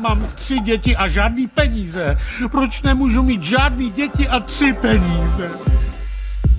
Mám 0.00 0.28
tři 0.34 0.60
děti 0.60 0.96
a 0.96 1.08
žádný 1.08 1.46
peníze. 1.46 2.18
Proč 2.50 2.82
nemůžu 2.82 3.22
mít 3.22 3.42
žádný 3.42 3.90
děti 3.90 4.28
a 4.28 4.40
tři 4.40 4.72
peníze? 4.72 5.50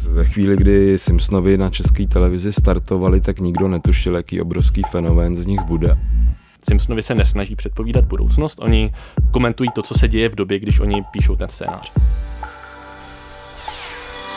Ve 0.10 0.26
chvíli, 0.26 0.56
kdy 0.56 1.00
Simpsonovi 1.00 1.58
na 1.58 1.70
české 1.70 2.08
televizi 2.08 2.54
startovali, 2.54 3.22
tak 3.22 3.40
nikdo 3.40 3.68
netušil, 3.68 4.16
jaký 4.16 4.42
obrovský 4.42 4.82
fenomén 4.92 5.36
z 5.36 5.46
nich 5.46 5.62
bude. 5.62 5.98
Simpsonovi 6.70 7.04
se 7.04 7.16
nesnaží 7.16 7.56
předpovídat 7.56 8.06
budoucnost, 8.06 8.60
oni 8.62 8.94
komentují 9.32 9.70
to, 9.76 9.82
co 9.82 9.94
se 9.94 10.08
děje 10.08 10.30
v 10.30 10.36
době, 10.36 10.60
když 10.60 10.80
oni 10.80 11.04
píšou 11.12 11.36
ten 11.36 11.50
scénář. 11.50 11.92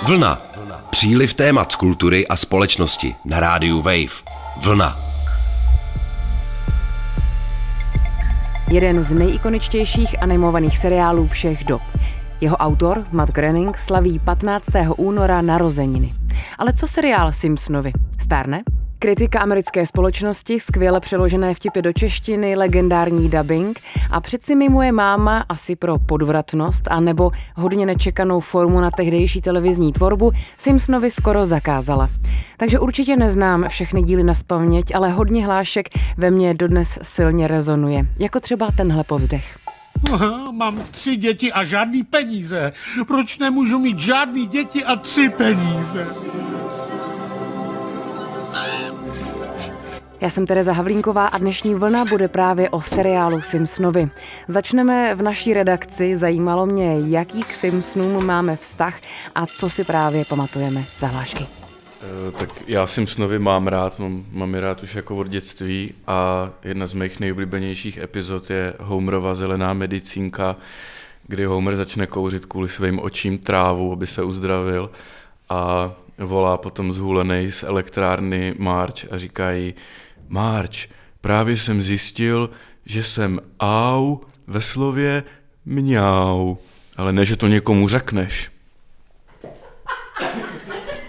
Vlna. 0.07 0.41
Příliv 0.91 1.35
témat 1.35 1.73
z 1.73 1.77
kultury 1.77 2.29
a 2.29 2.37
společnosti 2.37 3.15
na 3.25 3.41
rádiu 3.41 3.83
Wave. 3.83 4.13
Vlna. 4.63 5.16
Jeden 8.71 9.03
z 9.03 9.13
nejikoničtějších 9.13 10.23
animovaných 10.23 10.79
seriálů 10.79 11.27
všech 11.27 11.65
dob. 11.65 11.83
Jeho 12.41 12.57
autor, 12.57 13.05
Matt 13.13 13.33
Groening, 13.33 13.79
slaví 13.79 14.19
15. 14.19 14.69
února 14.97 15.43
narozeniny. 15.43 16.13
Ale 16.59 16.73
co 16.73 16.89
seriál 16.89 17.33
Simpsonovi? 17.33 17.93
Stárne? 18.19 18.63
Kritika 18.99 19.41
americké 19.41 19.87
společnosti, 19.87 20.61
skvěle 20.61 21.01
přeložené 21.01 21.55
vtipy 21.55 21.83
do 21.83 21.93
češtiny, 21.93 22.55
legendární 22.57 23.29
dubbing 23.29 23.81
a 24.11 24.21
přeci 24.21 24.55
mi 24.55 24.69
moje 24.69 24.93
máma 24.93 25.45
asi 25.49 25.77
pro 25.77 25.99
podvratnost 25.99 26.89
a 26.91 27.01
nebo 27.01 27.31
hodně 27.55 27.87
nečekanou 27.87 28.41
formu 28.41 28.81
na 28.81 28.91
tehdejší 28.91 29.41
televizní 29.41 29.93
tvorbu 29.93 30.33
Simpsonovi 30.59 31.11
skoro 31.11 31.47
zakázala. 31.47 32.09
Takže 32.57 32.79
určitě 32.79 33.17
neznám 33.17 33.69
všechny 33.69 34.03
díly 34.03 34.23
na 34.23 34.35
spaměť, 34.35 34.95
ale 34.95 35.11
hodně 35.11 35.47
hlášek 35.47 35.89
ve 36.17 36.31
mně 36.31 36.55
dodnes 36.55 36.99
silně 37.03 37.49
rezonuje, 37.49 38.07
jako 38.19 38.41
třeba 38.41 38.71
tenhle 38.77 39.05
povzdech. 39.05 39.57
Mám 40.53 40.83
tři 40.91 41.17
děti 41.17 41.53
a 41.53 41.65
žádný 41.65 42.03
peníze. 42.03 42.73
Proč 43.07 43.39
nemůžu 43.39 43.79
mít 43.79 43.99
žádný 43.99 44.47
děti 44.47 44.85
a 44.85 44.97
tři 44.97 45.29
peníze? 45.29 46.07
Já 50.21 50.31
jsem 50.31 50.47
Tereza 50.47 50.73
Havlínková 50.73 51.27
a 51.27 51.39
dnešní 51.39 51.75
vlna 51.75 52.05
bude 52.05 52.29
právě 52.29 52.71
o 52.71 52.81
seriálu 52.81 53.43
Simpsonovi. 53.43 54.09
Začneme 54.49 55.15
v 55.15 55.23
naší 55.23 55.55
redakci. 55.55 56.17
Zajímalo 56.17 56.67
mě, 56.67 57.01
jaký 57.01 57.43
k 57.43 57.55
Simpsonům 57.55 58.27
máme 58.27 58.57
vztah 58.57 59.01
a 59.35 59.47
co 59.47 59.71
si 59.71 59.85
právě 59.85 60.25
pamatujeme 60.29 60.85
za 60.99 61.07
hlášky. 61.07 61.47
Eh, 61.47 62.33
tak 62.33 62.51
já 62.67 62.87
Simpsonovi 62.87 63.39
mám 63.39 63.67
rád, 63.67 63.99
mám, 63.99 64.25
mám 64.33 64.55
je 64.55 64.61
rád 64.61 64.83
už 64.83 64.95
jako 64.95 65.17
od 65.17 65.29
dětství 65.29 65.95
a 66.07 66.51
jedna 66.65 66.87
z 66.87 66.95
mých 66.95 67.21
nejoblíbenějších 67.21 67.97
epizod 67.97 68.51
je 68.51 68.75
Homerova 68.81 69.35
zelená 69.35 69.73
medicínka, 69.73 70.57
kdy 71.27 71.45
Homer 71.45 71.77
začne 71.77 72.07
kouřit 72.07 72.47
kvůli 72.47 72.69
svým 72.69 73.01
očím 73.01 73.39
trávu, 73.39 73.93
aby 73.93 74.07
se 74.07 74.23
uzdravil 74.23 74.91
a 75.49 75.93
volá 76.19 76.57
potom 76.57 76.93
zhulený 76.93 77.53
z 77.53 77.63
elektrárny 77.63 78.55
March 78.59 79.13
a 79.13 79.19
říkají 79.19 79.75
March, 80.29 80.77
právě 81.21 81.57
jsem 81.57 81.83
zjistil, 81.83 82.51
že 82.87 83.03
jsem 83.03 83.41
au 83.61 84.17
ve 84.47 84.61
slově 84.61 85.23
mňau, 85.65 86.57
ale 86.97 87.13
ne, 87.13 87.25
že 87.25 87.37
to 87.37 87.47
někomu 87.47 87.89
řekneš. 87.89 88.51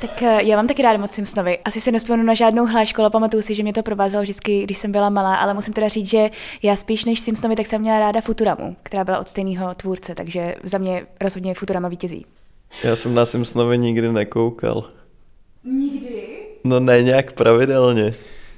Tak 0.02 0.22
eh, 0.22 0.44
já 0.44 0.56
mám 0.56 0.68
taky 0.68 0.82
ráda 0.82 0.98
moc 0.98 1.12
Simpsonovi. 1.12 1.58
Asi 1.66 1.82
se 1.82 1.92
nespomenu 1.92 2.24
na 2.24 2.34
žádnou 2.34 2.66
hlášku, 2.66 3.02
ale 3.02 3.10
pamatuju 3.10 3.42
si, 3.42 3.56
že 3.56 3.64
mě 3.64 3.74
to 3.74 3.84
provázelo 3.84 4.24
vždycky, 4.24 4.64
když 4.64 4.78
jsem 4.78 4.92
byla 4.92 5.10
malá, 5.10 5.36
ale 5.36 5.54
musím 5.54 5.74
teda 5.74 5.88
říct, 5.88 6.10
že 6.10 6.30
já 6.64 6.76
spíš 6.76 7.06
než 7.06 7.20
Simpsonovi, 7.20 7.56
tak 7.56 7.68
jsem 7.68 7.82
měla 7.82 8.00
ráda 8.00 8.22
Futuramu, 8.22 8.76
která 8.84 9.04
byla 9.04 9.20
od 9.20 9.30
stejného 9.30 9.74
tvůrce, 9.74 10.16
takže 10.16 10.56
za 10.64 10.78
mě 10.78 11.06
rozhodně 11.22 11.54
Futurama 11.54 11.88
vítězí. 11.88 12.26
Já 12.84 12.96
jsem 12.96 13.14
na 13.14 13.26
Simpsonovi 13.26 13.78
nikdy 13.78 14.12
nekoukal. 14.12 14.90
Nikdy? 15.64 16.22
No 16.64 16.80
ne 16.80 17.04
nějak 17.04 17.32
pravidelně. 17.32 18.14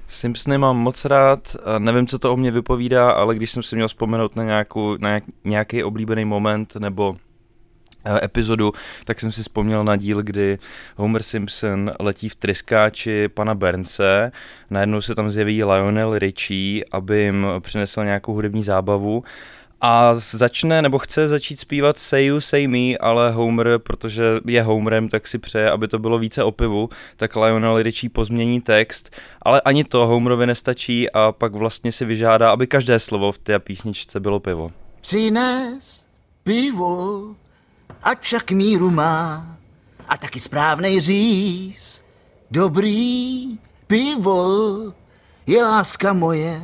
Simpsony 0.10 0.58
mám 0.58 0.78
moc 0.78 1.06
rád, 1.06 1.56
nevím, 1.78 2.08
co 2.08 2.20
to 2.20 2.34
o 2.34 2.38
mě 2.38 2.52
vypovídá, 2.52 3.12
ale 3.12 3.36
když 3.36 3.52
jsem 3.52 3.64
si 3.64 3.76
měl 3.76 3.88
vzpomenout 3.88 4.36
na, 4.36 4.44
nějakou, 4.44 4.98
na 4.98 5.20
nějaký 5.44 5.84
oblíbený 5.84 6.26
moment 6.26 6.76
nebo 6.76 7.16
eh, 8.06 8.26
epizodu, 8.26 8.74
tak 9.06 9.20
jsem 9.20 9.32
si 9.32 9.42
vzpomněl 9.42 9.84
na 9.84 9.96
díl, 9.96 10.22
kdy 10.22 10.58
Homer 10.96 11.24
Simpson 11.24 11.92
letí 12.00 12.30
v 12.30 12.36
tryskáči 12.36 13.28
pana 13.28 13.56
Bernse, 13.56 14.32
najednou 14.70 15.02
se 15.02 15.16
tam 15.16 15.30
zjeví 15.30 15.64
Lionel 15.64 16.20
Richie, 16.20 16.86
aby 16.92 17.22
jim 17.22 17.48
přinesl 17.60 18.04
nějakou 18.04 18.34
hudební 18.34 18.64
zábavu 18.64 19.24
a 19.82 20.14
začne 20.14 20.82
nebo 20.82 21.00
chce 21.00 21.28
začít 21.28 21.60
zpívat 21.60 21.98
Say 22.00 22.26
You, 22.26 22.42
Say 22.42 22.68
Me, 22.68 22.98
ale 23.00 23.32
Homer, 23.32 23.80
protože 23.80 24.24
je 24.46 24.64
Homerem, 24.64 25.10
tak 25.10 25.28
si 25.28 25.38
přeje, 25.38 25.72
aby 25.72 25.88
to 25.88 26.00
bylo 26.00 26.20
více 26.20 26.44
o 26.44 26.52
pivu, 26.52 26.90
tak 27.18 27.36
Lionel 27.36 27.82
Richie 27.82 28.10
pozmění 28.10 28.62
text, 28.62 29.16
ale 29.42 29.62
ani 29.62 29.84
to 29.84 30.08
Homerovi 30.08 30.48
nestačí 30.48 31.10
a 31.10 31.32
pak 31.32 31.56
vlastně 31.56 31.92
si 31.92 32.06
vyžádá, 32.06 32.52
aby 32.52 32.68
každé 32.68 33.00
slovo 33.00 33.32
v 33.32 33.38
té 33.38 33.60
písničce 33.60 34.20
bylo 34.20 34.40
pivo. 34.40 34.72
Přines 35.02 36.04
pivo, 36.44 37.24
a 38.04 38.16
však 38.20 38.52
míru 38.52 38.92
má 38.92 39.48
a 40.08 40.18
taky 40.18 40.40
správnej 40.40 41.02
říz. 41.02 42.02
Dobrý 42.52 43.58
pivo 43.88 44.94
je 45.48 45.64
láska 45.64 46.14
moje 46.14 46.62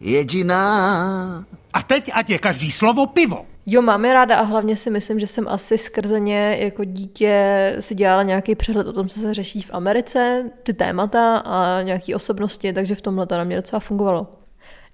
jediná. 0.00 1.44
A 1.74 1.82
teď 1.82 2.10
ať 2.14 2.30
je 2.30 2.38
každý 2.38 2.70
slovo 2.70 3.06
pivo. 3.06 3.44
Jo, 3.66 3.82
mám 3.82 4.04
je 4.04 4.12
ráda 4.12 4.36
a 4.36 4.42
hlavně 4.42 4.76
si 4.76 4.90
myslím, 4.90 5.18
že 5.18 5.26
jsem 5.26 5.48
asi 5.48 5.78
skrze 5.78 6.20
ně 6.20 6.56
jako 6.60 6.84
dítě 6.84 7.76
si 7.80 7.94
dělala 7.94 8.22
nějaký 8.22 8.54
přehled 8.54 8.86
o 8.86 8.92
tom, 8.92 9.08
co 9.08 9.20
se 9.20 9.34
řeší 9.34 9.62
v 9.62 9.70
Americe, 9.72 10.50
ty 10.62 10.72
témata 10.74 11.36
a 11.36 11.82
nějaký 11.82 12.14
osobnosti, 12.14 12.72
takže 12.72 12.94
v 12.94 13.02
tomhle 13.02 13.26
to 13.26 13.36
na 13.38 13.44
mě 13.44 13.56
docela 13.56 13.80
fungovalo. 13.80 14.26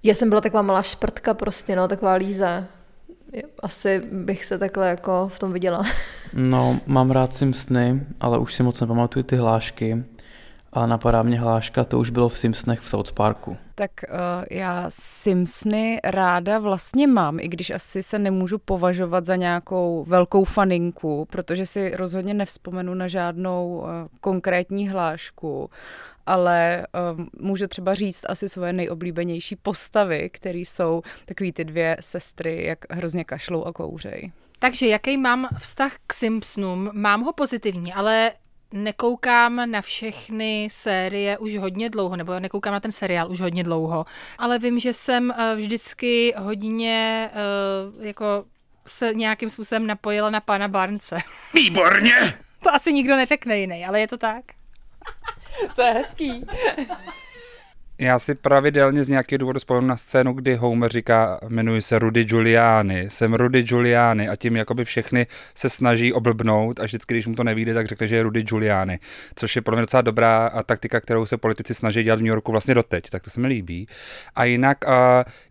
Já 0.03 0.13
jsem 0.13 0.29
byla 0.29 0.41
taková 0.41 0.61
malá 0.61 0.81
šprtka 0.81 1.33
prostě, 1.33 1.75
no, 1.75 1.87
taková 1.87 2.13
líza. 2.13 2.63
Asi 3.59 4.01
bych 4.11 4.45
se 4.45 4.57
takhle 4.57 4.89
jako 4.89 5.29
v 5.33 5.39
tom 5.39 5.53
viděla. 5.53 5.81
No, 6.33 6.79
mám 6.85 7.11
rád 7.11 7.33
Simpsony, 7.33 8.03
ale 8.19 8.37
už 8.37 8.53
si 8.53 8.63
moc 8.63 8.81
nepamatuju 8.81 9.23
ty 9.23 9.35
hlášky. 9.35 10.03
A 10.73 10.85
napadá 10.85 11.23
mě 11.23 11.39
hláška, 11.39 11.83
to 11.83 11.99
už 11.99 12.09
bylo 12.09 12.29
v 12.29 12.37
Simpsonech 12.37 12.79
v 12.79 12.89
South 12.89 13.11
Parku. 13.11 13.57
Tak 13.75 13.91
uh, 14.09 14.17
já 14.51 14.85
Simpsony 14.89 15.99
ráda 16.03 16.59
vlastně 16.59 17.07
mám, 17.07 17.39
i 17.39 17.47
když 17.47 17.69
asi 17.69 18.03
se 18.03 18.19
nemůžu 18.19 18.57
považovat 18.57 19.25
za 19.25 19.35
nějakou 19.35 20.05
velkou 20.07 20.43
faninku, 20.43 21.27
protože 21.29 21.65
si 21.65 21.95
rozhodně 21.95 22.33
nevzpomenu 22.33 22.93
na 22.93 23.07
žádnou 23.07 23.77
uh, 23.77 23.87
konkrétní 24.21 24.89
hlášku, 24.89 25.69
ale 26.25 26.87
uh, 27.17 27.25
můžu 27.39 27.67
třeba 27.67 27.93
říct 27.93 28.25
asi 28.29 28.49
svoje 28.49 28.73
nejoblíbenější 28.73 29.55
postavy, 29.55 30.29
které 30.33 30.59
jsou 30.59 31.01
takový 31.25 31.51
ty 31.51 31.65
dvě 31.65 31.97
sestry, 31.99 32.65
jak 32.65 32.79
hrozně 32.89 33.23
kašlou 33.23 33.63
a 33.63 33.73
kouřej. 33.73 34.31
Takže 34.59 34.87
jaký 34.87 35.17
mám 35.17 35.47
vztah 35.59 35.91
k 36.07 36.13
Simpsonům? 36.13 36.89
Mám 36.93 37.21
ho 37.21 37.33
pozitivní, 37.33 37.93
ale 37.93 38.31
nekoukám 38.71 39.71
na 39.71 39.81
všechny 39.81 40.67
série 40.71 41.37
už 41.37 41.57
hodně 41.57 41.89
dlouho, 41.89 42.15
nebo 42.15 42.39
nekoukám 42.39 42.73
na 42.73 42.79
ten 42.79 42.91
seriál 42.91 43.31
už 43.31 43.41
hodně 43.41 43.63
dlouho, 43.63 44.05
ale 44.37 44.59
vím, 44.59 44.79
že 44.79 44.93
jsem 44.93 45.31
eh, 45.31 45.55
vždycky 45.55 46.33
hodně 46.37 47.29
uh, 47.33 48.05
jako 48.05 48.45
se 48.87 49.13
nějakým 49.13 49.49
způsobem 49.49 49.87
napojila 49.87 50.29
na 50.29 50.39
pana 50.39 50.67
Barnce. 50.67 51.17
Výborně! 51.53 52.33
to 52.63 52.73
asi 52.73 52.93
nikdo 52.93 53.15
neřekne 53.15 53.57
jiný, 53.57 53.85
ale 53.85 53.99
je 53.99 54.07
to 54.07 54.17
tak. 54.17 54.45
to 55.75 55.81
je 55.81 55.91
hezký. 55.93 56.45
Já 58.01 58.19
si 58.19 58.35
pravidelně 58.35 59.03
z 59.03 59.09
nějakého 59.09 59.37
důvodu 59.37 59.59
vzpomínám 59.59 59.87
na 59.87 59.97
scénu, 59.97 60.33
kdy 60.33 60.55
Homer 60.55 60.91
říká, 60.91 61.39
jmenuji 61.47 61.81
se 61.81 61.99
Rudy 61.99 62.23
Giuliani, 62.23 63.09
jsem 63.09 63.33
Rudy 63.33 63.63
Giuliani 63.63 64.29
a 64.29 64.35
tím 64.35 64.55
jakoby 64.55 64.85
všechny 64.85 65.27
se 65.55 65.69
snaží 65.69 66.13
oblbnout 66.13 66.79
a 66.79 66.83
vždycky, 66.83 67.13
když 67.13 67.27
mu 67.27 67.35
to 67.35 67.43
nevíde, 67.43 67.73
tak 67.73 67.87
řekne, 67.87 68.07
že 68.07 68.15
je 68.15 68.23
Rudy 68.23 68.43
Giuliani, 68.43 68.99
což 69.35 69.55
je 69.55 69.61
pro 69.61 69.75
mě 69.75 69.81
docela 69.81 70.01
dobrá 70.01 70.51
taktika, 70.65 70.99
kterou 70.99 71.25
se 71.25 71.37
politici 71.37 71.73
snaží 71.73 72.03
dělat 72.03 72.19
v 72.19 72.21
New 72.21 72.29
Yorku 72.29 72.51
vlastně 72.51 72.75
doteď, 72.75 73.09
tak 73.09 73.23
to 73.23 73.29
se 73.29 73.39
mi 73.39 73.47
líbí. 73.47 73.87
A 74.35 74.43
jinak 74.43 74.77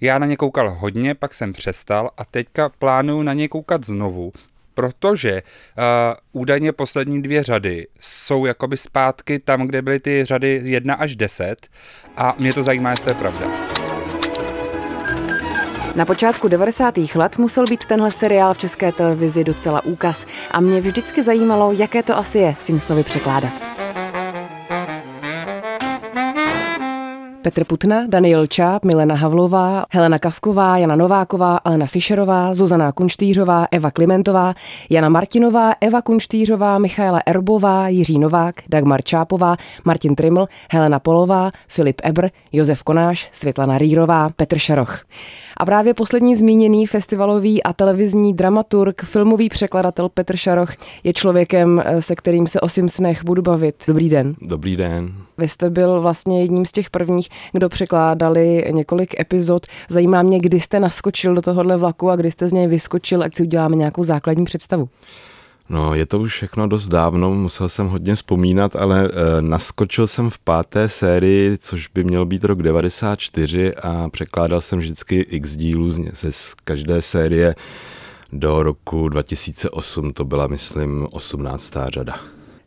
já 0.00 0.19
na 0.19 0.26
ně 0.26 0.37
koukal 0.37 0.70
hodně, 0.70 1.14
pak 1.14 1.35
jsem 1.35 1.52
přestal 1.52 2.11
a 2.17 2.25
teďka 2.25 2.69
plánuju 2.69 3.23
na 3.23 3.32
ně 3.32 3.49
koukat 3.49 3.87
znovu, 3.87 4.32
protože 4.75 5.43
uh, 5.43 6.43
údajně 6.43 6.73
poslední 6.73 7.23
dvě 7.23 7.43
řady 7.43 7.87
jsou 8.01 8.47
jakoby 8.47 8.77
zpátky 8.77 9.39
tam, 9.39 9.67
kde 9.67 9.83
byly 9.83 10.01
ty 10.01 10.25
řady 10.25 10.61
1 10.65 10.95
až 10.95 11.17
10 11.17 11.69
a 12.17 12.35
mě 12.39 12.55
to 12.55 12.63
zajímá, 12.63 12.91
jestli 12.91 13.05
to 13.05 13.11
je 13.11 13.15
pravda. 13.15 13.47
Na 15.95 16.05
počátku 16.05 16.49
90. 16.49 16.95
let 17.15 17.39
musel 17.39 17.67
být 17.67 17.85
tenhle 17.85 18.13
seriál 18.13 18.55
v 18.55 18.59
české 18.59 18.93
televizi 18.93 19.45
docela 19.45 19.85
úkaz 19.85 20.27
a 20.51 20.61
mě 20.61 20.81
vždycky 20.81 21.23
zajímalo, 21.23 21.73
jaké 21.73 22.03
to 22.03 22.17
asi 22.17 22.39
je 22.39 22.57
Simpsonovi 22.59 23.05
překládat. 23.05 23.80
Petr 27.43 27.65
Putna, 27.65 28.05
Daniel 28.07 28.47
Čáp, 28.47 28.85
Milena 28.85 29.15
Havlová, 29.15 29.85
Helena 29.91 30.19
Kavková, 30.19 30.79
Jana 30.79 30.97
Nováková, 30.97 31.57
Alena 31.57 31.87
Fischerová, 31.87 32.55
Zuzana 32.55 32.93
Kunštýřová, 32.93 33.67
Eva 33.71 33.91
Klimentová, 33.91 34.55
Jana 34.91 35.09
Martinová, 35.09 35.73
Eva 35.81 36.03
Kunštýřová, 36.03 36.79
Michaela 36.79 37.21
Erbová, 37.27 37.89
Jiří 37.89 38.19
Novák, 38.19 38.55
Dagmar 38.69 39.03
Čápová, 39.03 39.57
Martin 39.85 40.15
Triml, 40.15 40.47
Helena 40.71 40.99
Polová, 40.99 41.51
Filip 41.69 42.01
Ebr, 42.05 42.29
Josef 42.53 42.83
Konáš, 42.83 43.29
Světlana 43.33 43.79
Rýrová, 43.79 44.29
Petr 44.37 44.59
Šaroch. 44.59 45.05
A 45.61 45.65
právě 45.65 45.95
poslední 45.95 46.37
zmíněný 46.37 46.87
festivalový 46.87 47.62
a 47.62 47.73
televizní 47.73 48.35
dramaturg, 48.35 49.03
filmový 49.03 49.49
překladatel 49.49 50.09
Petr 50.09 50.37
Šaroch 50.37 50.73
je 51.05 51.12
člověkem, 51.12 51.83
se 51.99 52.17
kterým 52.17 52.47
se 52.47 52.61
o 52.61 52.69
Simpsonech 52.69 53.25
budu 53.25 53.43
bavit. 53.43 53.75
Dobrý 53.87 54.09
den. 54.09 54.35
Dobrý 54.43 54.77
den. 54.77 55.12
Vy 55.39 55.49
jste 55.49 55.71
byl 55.71 56.01
vlastně 56.01 56.41
jedním 56.41 56.67
z 56.67 56.73
těch 56.73 56.91
prvních, 56.91 57.29
kdo 57.53 57.69
překládali 57.69 58.65
několik 58.71 59.21
epizod. 59.21 59.67
Zajímá 59.89 60.23
mě, 60.23 60.41
kdy 60.41 60.61
jste 60.61 60.81
naskočil 60.81 61.35
do 61.35 61.43
tohohle 61.43 61.77
vlaku 61.77 62.11
a 62.11 62.17
kdy 62.17 62.31
jste 62.31 62.49
z 62.49 62.53
něj 62.53 62.67
vyskočil, 62.67 63.23
ať 63.23 63.35
si 63.35 63.43
uděláme 63.43 63.77
nějakou 63.77 64.05
základní 64.05 64.45
představu. 64.45 64.89
No, 65.71 65.95
je 65.95 66.07
to 66.07 66.19
už 66.19 66.33
všechno 66.33 66.67
dost 66.67 66.89
dávno, 66.89 67.35
musel 67.35 67.69
jsem 67.69 67.89
hodně 67.89 68.15
vzpomínat, 68.15 68.77
ale 68.77 69.05
e, 69.05 69.43
naskočil 69.43 70.07
jsem 70.07 70.31
v 70.31 70.39
páté 70.39 70.89
sérii, 70.89 71.59
což 71.59 71.89
by 71.89 72.05
měl 72.05 72.27
být 72.27 72.45
rok 72.45 72.63
94 72.63 73.75
a 73.75 74.09
překládal 74.09 74.61
jsem 74.61 74.79
vždycky 74.79 75.21
x 75.21 75.57
dílů 75.57 75.91
z, 75.91 76.01
z 76.31 76.55
každé 76.65 77.03
série 77.03 77.55
do 78.33 78.63
roku 78.63 79.09
2008, 79.09 80.13
to 80.13 80.25
byla, 80.25 80.47
myslím, 80.47 81.07
18. 81.11 81.73
řada. 81.89 82.15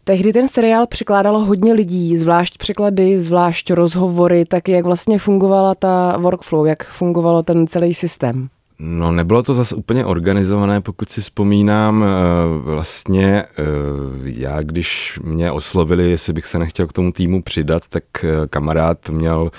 Tehdy 0.03 0.33
ten 0.33 0.47
seriál 0.47 0.87
překládalo 0.87 1.39
hodně 1.39 1.73
lidí, 1.73 2.17
zvlášť 2.17 2.57
překlady, 2.57 3.19
zvlášť 3.19 3.71
rozhovory, 3.71 4.45
tak 4.45 4.69
jak 4.69 4.85
vlastně 4.85 5.19
fungovala 5.19 5.75
ta 5.75 6.17
workflow, 6.17 6.67
jak 6.67 6.87
fungovalo 6.87 7.43
ten 7.43 7.67
celý 7.67 7.93
systém? 7.93 8.49
No 8.85 9.11
nebylo 9.11 9.43
to 9.43 9.53
zase 9.53 9.75
úplně 9.75 10.05
organizované, 10.05 10.81
pokud 10.81 11.09
si 11.09 11.21
vzpomínám. 11.21 12.05
Vlastně 12.63 13.45
já, 14.23 14.61
když 14.61 15.19
mě 15.23 15.51
oslovili, 15.51 16.11
jestli 16.11 16.33
bych 16.33 16.47
se 16.47 16.59
nechtěl 16.59 16.87
k 16.87 16.93
tomu 16.93 17.11
týmu 17.11 17.41
přidat, 17.41 17.81
tak 17.89 18.03
kamarád 18.49 19.09
měl 19.09 19.51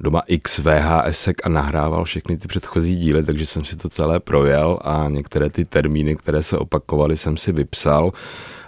doma 0.00 0.22
x 0.26 0.58
VHS 0.58 1.28
a 1.44 1.48
nahrával 1.48 2.04
všechny 2.04 2.36
ty 2.36 2.48
předchozí 2.48 2.96
díly, 2.96 3.22
takže 3.22 3.46
jsem 3.46 3.64
si 3.64 3.76
to 3.76 3.88
celé 3.88 4.20
projel 4.20 4.78
a 4.80 5.08
některé 5.08 5.50
ty 5.50 5.64
termíny, 5.64 6.16
které 6.16 6.42
se 6.42 6.58
opakovaly, 6.58 7.16
jsem 7.16 7.36
si 7.36 7.52
vypsal. 7.52 8.12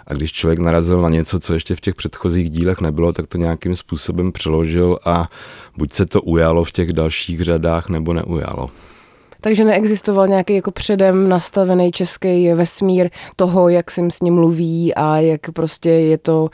A 0.07 0.13
když 0.13 0.31
člověk 0.31 0.59
narazil 0.59 1.01
na 1.01 1.09
něco, 1.09 1.39
co 1.39 1.53
ještě 1.53 1.75
v 1.75 1.81
těch 1.81 1.95
předchozích 1.95 2.49
dílech 2.49 2.81
nebylo, 2.81 3.13
tak 3.13 3.27
to 3.27 3.37
nějakým 3.37 3.75
způsobem 3.75 4.31
přeložil 4.31 4.99
a 5.05 5.29
buď 5.77 5.93
se 5.93 6.05
to 6.05 6.21
ujalo 6.21 6.63
v 6.63 6.71
těch 6.71 6.93
dalších 6.93 7.41
řadách, 7.41 7.89
nebo 7.89 8.13
neujalo. 8.13 8.69
Takže 9.41 9.63
neexistoval 9.63 10.27
nějaký 10.27 10.55
jako 10.55 10.71
předem 10.71 11.29
nastavený 11.29 11.91
český 11.91 12.53
vesmír 12.53 13.09
toho, 13.35 13.69
jak 13.69 13.91
jsem 13.91 14.11
s 14.11 14.21
ním 14.21 14.33
mluví 14.33 14.95
a 14.95 15.17
jak 15.17 15.51
prostě 15.51 15.89
je 15.89 16.17
to 16.17 16.41
uh, 16.43 16.49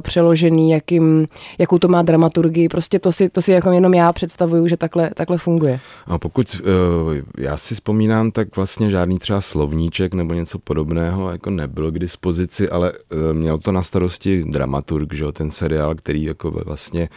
přeložený, 0.00 0.70
jakým, 0.70 1.28
jakou 1.58 1.78
to 1.78 1.88
má 1.88 2.02
dramaturgii. 2.02 2.68
Prostě 2.68 2.98
to 2.98 3.12
si, 3.12 3.28
to 3.28 3.42
si 3.42 3.52
jako 3.52 3.72
jenom 3.72 3.94
já 3.94 4.12
představuju, 4.12 4.68
že 4.68 4.76
takhle, 4.76 5.10
takhle 5.14 5.38
funguje. 5.38 5.80
A 6.06 6.18
pokud 6.18 6.60
uh, 6.60 7.16
já 7.38 7.56
si 7.56 7.74
vzpomínám, 7.74 8.30
tak 8.30 8.56
vlastně 8.56 8.90
žádný 8.90 9.18
třeba 9.18 9.40
slovníček 9.40 10.14
nebo 10.14 10.34
něco 10.34 10.58
podobného 10.58 11.30
jako 11.30 11.50
nebyl 11.50 11.90
k 11.90 11.98
dispozici, 11.98 12.68
ale 12.68 12.92
uh, 12.92 12.98
měl 13.32 13.58
to 13.58 13.72
na 13.72 13.82
starosti 13.82 14.44
dramaturg, 14.44 15.14
že 15.14 15.24
jo, 15.24 15.32
ten 15.32 15.50
seriál, 15.50 15.94
který 15.94 16.24
jako 16.24 16.50
vlastně 16.50 17.08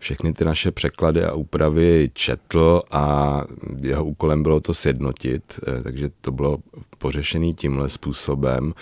všechny 0.00 0.32
ty 0.32 0.44
naše 0.44 0.70
překlady 0.70 1.24
a 1.24 1.32
úpravy 1.32 2.10
četl 2.14 2.80
a 2.90 3.44
jeho 3.80 4.04
úkolem 4.04 4.42
bylo 4.42 4.60
to 4.60 4.74
sjednotit, 4.74 5.42
eh, 5.68 5.82
takže 5.82 6.10
to 6.20 6.32
bylo 6.32 6.58
pořešený 6.98 7.54
tímhle 7.54 7.88
způsobem. 7.88 8.74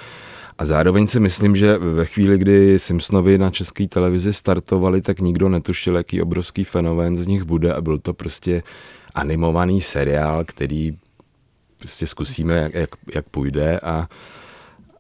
A 0.59 0.65
zároveň 0.65 1.07
si 1.07 1.21
myslím, 1.21 1.57
že 1.57 1.79
ve 1.79 2.05
chvíli, 2.05 2.39
kdy 2.39 2.79
Simpsonovi 2.79 3.39
na 3.39 3.51
české 3.51 3.89
televizi 3.89 4.33
startovali, 4.33 5.01
tak 5.01 5.21
nikdo 5.21 5.49
netušil, 5.49 5.97
jaký 5.97 6.23
obrovský 6.23 6.65
fenomén 6.65 7.17
z 7.17 7.27
nich 7.27 7.43
bude 7.43 7.75
a 7.75 7.81
byl 7.81 7.99
to 7.99 8.15
prostě 8.15 8.63
animovaný 9.15 9.81
seriál, 9.81 10.45
který 10.45 10.97
prostě 11.79 12.07
zkusíme, 12.07 12.55
jak, 12.55 12.75
jak, 12.75 12.91
jak 13.15 13.29
půjde 13.29 13.81
a, 13.81 14.09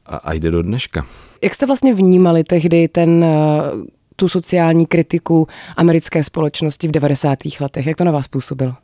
a, 0.06 0.17
a 0.17 0.32
jde 0.32 0.50
do 0.50 0.62
dneška. 0.62 1.06
Jak 1.43 1.55
jste 1.55 1.67
vlastně 1.67 1.94
vnímali 1.94 2.44
tehdy 2.44 2.88
ten 2.88 3.25
eh, 3.25 3.98
tu 4.19 4.29
sociální 4.29 4.87
kritiku 4.87 5.47
americké 5.76 6.25
společnosti 6.25 6.88
v 6.88 6.91
90. 6.91 7.38
letech. 7.61 7.87
Jak 7.87 7.97
to 7.97 8.05
na 8.05 8.12
vás 8.12 8.29
působilo? 8.29 8.75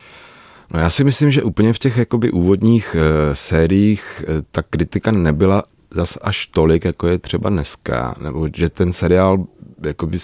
No 0.70 0.80
já 0.80 0.90
si 0.90 1.04
myslím, 1.04 1.30
že 1.30 1.42
úplně 1.42 1.72
v 1.72 1.78
těch 1.78 1.96
jakoby 1.96 2.30
úvodních 2.30 2.96
uh, 2.98 3.00
sériích 3.32 4.24
uh, 4.28 4.34
ta 4.50 4.62
kritika 4.62 5.10
nebyla 5.10 5.62
zas 5.90 6.18
až 6.22 6.46
tolik, 6.46 6.84
jako 6.84 7.06
je 7.08 7.18
třeba 7.18 7.50
dneska, 7.50 8.14
nebo 8.20 8.48
že 8.56 8.68
ten 8.68 8.92
seriál 8.92 9.44
jakoby 9.86 10.18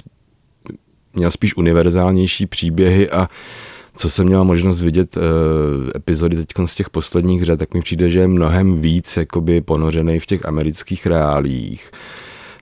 měl 1.15 1.31
spíš 1.31 1.57
univerzálnější 1.57 2.47
příběhy 2.47 3.11
a 3.11 3.29
co 3.95 4.11
jsem 4.11 4.27
měl 4.27 4.45
možnost 4.45 4.81
vidět 4.81 5.17
uh, 5.17 5.23
epizody 5.97 6.37
teď 6.37 6.49
z 6.67 6.75
těch 6.75 6.91
posledních 6.91 7.45
řad, 7.45 7.59
tak 7.59 7.75
mi 7.75 7.81
přijde, 7.81 8.11
že 8.11 8.21
je 8.21 8.27
mnohem 8.27 8.81
víc 8.81 9.17
jakoby 9.17 9.61
ponořený 9.61 10.19
v 10.19 10.27
těch 10.27 10.47
amerických 10.47 11.07
reálích. 11.07 11.91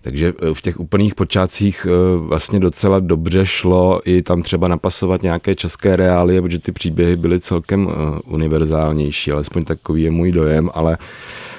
Takže 0.00 0.33
eh, 0.43 0.55
v 0.55 0.61
těch 0.61 0.81
úplných 0.81 1.15
počátcích 1.15 1.87
eh, 1.87 2.19
vlastně 2.19 2.61
docela 2.61 3.00
dobře 3.00 3.47
šlo 3.47 4.00
i 4.05 4.23
tam 4.23 4.43
třeba 4.43 4.69
napasovat 4.69 5.23
nějaké 5.23 5.55
české 5.55 5.97
reálie, 5.97 6.43
protože 6.43 6.59
ty 6.59 6.73
příběhy 6.73 7.17
byly 7.17 7.41
celkem 7.41 7.89
eh, 7.91 8.21
univerzálnější, 8.25 9.33
alespoň 9.33 9.65
takový 9.65 10.03
je 10.03 10.11
můj 10.11 10.33
dojem, 10.33 10.71
ale 10.75 10.99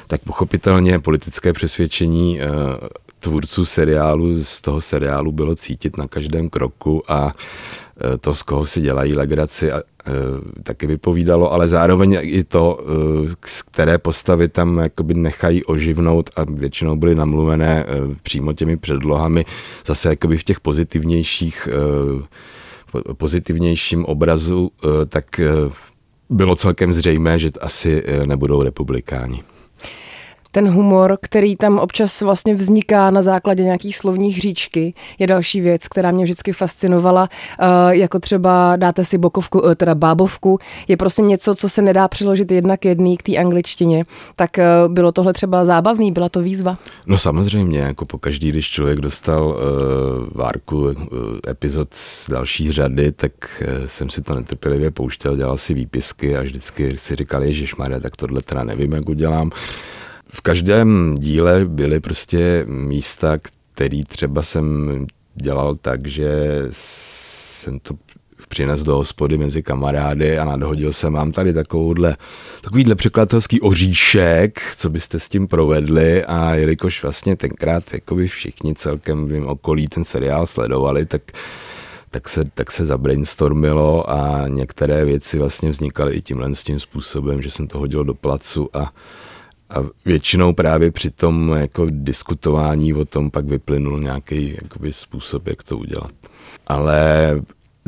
tak 0.07 0.21
pochopitelně 0.21 1.00
politické 1.00 1.53
přesvědčení 1.53 2.39
tvůrců 3.19 3.65
seriálu 3.65 4.44
z 4.44 4.62
toho 4.62 4.81
seriálu 4.81 5.31
bylo 5.31 5.56
cítit 5.56 5.97
na 5.97 6.07
každém 6.07 6.50
kroku 6.50 7.12
a 7.12 7.31
to, 8.19 8.34
z 8.34 8.44
koho 8.44 8.66
si 8.66 8.81
dělají 8.81 9.13
legraci, 9.16 9.72
a, 9.72 9.81
taky 10.63 10.88
vypovídalo, 10.88 11.54
ale 11.54 11.68
zároveň 11.68 12.18
i 12.22 12.44
to, 12.44 12.80
z 13.46 13.62
které 13.62 13.98
postavy 13.98 14.48
tam 14.48 14.78
jakoby 14.78 15.13
nechají 15.13 15.63
oživnout 15.66 16.30
a 16.36 16.44
většinou 16.44 16.96
byly 16.96 17.16
namluvené 17.16 17.86
přímo 18.24 18.54
těmi 18.54 18.78
předlohami, 18.78 19.46
zase 19.86 20.10
jakoby 20.10 20.38
v 20.38 20.44
těch 20.44 20.60
pozitivnějších 20.60 21.69
pozitivnějším 23.13 24.06
obrazu, 24.06 24.72
tak 25.10 25.41
bylo 26.29 26.56
celkem 26.56 26.94
zřejmé, 26.94 27.39
že 27.39 27.50
asi 27.62 28.03
nebudou 28.25 28.63
republikáni 28.63 29.44
ten 30.51 30.70
humor, 30.70 31.18
který 31.22 31.56
tam 31.56 31.79
občas 31.79 32.22
vlastně 32.22 32.56
vzniká 32.56 33.12
na 33.12 33.22
základě 33.22 33.63
nějakých 33.63 33.98
slovních 33.98 34.41
říčky, 34.41 34.94
je 35.20 35.27
další 35.27 35.62
věc, 35.62 35.88
která 35.88 36.12
mě 36.12 36.24
vždycky 36.24 36.53
fascinovala, 36.53 37.22
uh, 37.62 37.68
jako 37.89 38.20
třeba 38.20 38.75
dáte 38.75 39.06
si 39.06 39.18
bokovku, 39.18 39.60
uh, 39.60 39.75
teda 39.75 39.96
bábovku, 39.96 40.58
je 40.88 40.98
prostě 40.98 41.22
něco, 41.22 41.56
co 41.56 41.70
se 41.70 41.82
nedá 41.82 42.08
přeložit 42.08 42.51
jednak 42.51 42.86
jedný 42.86 43.18
k 43.18 43.24
té 43.24 43.38
angličtině. 43.38 44.03
Tak 44.36 44.50
uh, 44.58 44.94
bylo 44.94 45.12
tohle 45.12 45.34
třeba 45.34 45.65
zábavný, 45.65 46.12
byla 46.12 46.29
to 46.29 46.41
výzva? 46.41 46.77
No 47.08 47.18
samozřejmě, 47.18 47.79
jako 47.79 48.06
po 48.06 48.18
každý, 48.18 48.50
když 48.50 48.70
člověk 48.70 49.00
dostal 49.00 49.48
uh, 49.48 49.56
várku 50.32 50.77
uh, 50.77 50.94
epizod 51.50 51.94
z 51.94 52.29
další 52.29 52.72
řady, 52.72 53.12
tak 53.12 53.63
jsem 53.86 54.10
si 54.10 54.22
to 54.22 54.36
netrpělivě 54.36 54.91
pouštěl, 54.91 55.38
dělal 55.38 55.58
si 55.58 55.74
výpisky 55.74 56.38
a 56.38 56.41
vždycky 56.41 56.98
si 56.98 57.15
říkal, 57.15 57.44
Maria, 57.77 58.00
tak 58.00 58.15
tohle 58.15 58.41
teda 58.41 58.63
nevím, 58.63 58.91
jak 58.91 59.10
udělám. 59.10 59.51
V 60.31 60.41
každém 60.41 61.15
díle 61.19 61.65
byly 61.65 62.00
prostě 62.00 62.65
místa, 62.67 63.38
který 63.74 64.03
třeba 64.03 64.41
jsem 64.41 65.05
dělal 65.36 65.75
tak, 65.75 66.07
že 66.07 66.29
jsem 66.69 67.79
to 67.79 67.93
přines 68.50 68.83
do 68.83 68.95
hospody 68.95 69.38
mezi 69.38 69.63
kamarády 69.63 70.39
a 70.39 70.45
nadhodil 70.45 70.93
jsem 70.93 71.13
vám 71.13 71.31
tady 71.31 71.53
takovouhle, 71.53 72.17
takovýhle 72.62 72.95
překladatelský 72.95 73.62
oříšek, 73.62 74.62
co 74.77 74.89
byste 74.89 75.19
s 75.19 75.29
tím 75.29 75.48
provedli. 75.48 76.25
A 76.25 76.55
jelikož 76.55 77.03
vlastně 77.03 77.36
tenkrát 77.36 77.93
jakoby 77.93 78.27
všichni 78.27 78.75
celkem 78.75 79.27
v 79.27 79.48
okolí 79.48 79.88
ten 79.88 80.03
seriál 80.03 80.48
sledovali, 80.48 81.05
tak 81.05 81.21
tak 82.12 82.29
se, 82.29 82.41
tak 82.53 82.71
se 82.71 82.86
zabrainstormilo 82.86 84.09
a 84.09 84.48
některé 84.48 85.05
věci 85.05 85.39
vlastně 85.39 85.69
vznikaly 85.69 86.13
i 86.13 86.21
tímhle 86.21 86.55
s 86.55 86.63
tím 86.63 86.79
způsobem, 86.79 87.41
že 87.41 87.51
jsem 87.51 87.67
to 87.67 87.79
hodil 87.79 88.03
do 88.03 88.13
placu 88.13 88.69
a 88.74 88.93
a 89.69 89.83
většinou 90.05 90.53
právě 90.53 90.91
při 90.91 91.09
tom 91.09 91.49
jako 91.49 91.88
diskutování 91.89 92.93
o 92.93 93.05
tom 93.05 93.31
pak 93.31 93.45
vyplynul 93.45 93.99
nějaký 93.99 94.57
jakoby, 94.61 94.93
způsob, 94.93 95.47
jak 95.47 95.63
to 95.63 95.77
udělat. 95.77 96.11
Ale 96.67 97.35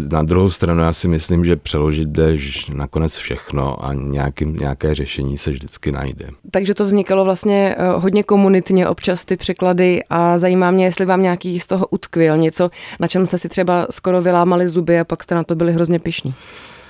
na 0.10 0.24
druhou 0.24 0.50
stranu 0.50 0.82
já 0.84 0.94
si 0.94 1.08
myslím, 1.08 1.46
že 1.46 1.56
přeložit 1.56 2.10
jde 2.10 2.38
nakonec 2.74 3.16
všechno 3.16 3.86
a 3.86 3.94
nějaký, 3.94 4.46
nějaké 4.46 4.96
řešení 4.96 5.38
se 5.38 5.52
vždycky 5.52 5.92
najde. 5.92 6.28
Takže 6.52 6.74
to 6.74 6.86
vznikalo 6.86 7.26
vlastně 7.26 7.76
eh, 7.78 7.88
hodně 7.96 8.24
komunitně 8.24 8.88
občas 8.88 9.26
ty 9.26 9.38
překlady 9.38 10.04
a 10.10 10.38
zajímá 10.38 10.72
mě, 10.72 10.86
jestli 10.86 11.06
vám 11.06 11.22
nějaký 11.22 11.60
z 11.60 11.68
toho 11.68 11.88
utkvěl 11.88 12.38
něco, 12.38 12.70
na 13.00 13.08
čem 13.08 13.26
jste 13.26 13.38
si 13.38 13.50
třeba 13.50 13.88
skoro 13.90 14.22
vylámali 14.22 14.68
zuby 14.68 15.00
a 15.00 15.04
pak 15.04 15.24
jste 15.24 15.36
na 15.36 15.44
to 15.44 15.56
byli 15.56 15.74
hrozně 15.74 16.00
pišní. 16.00 16.34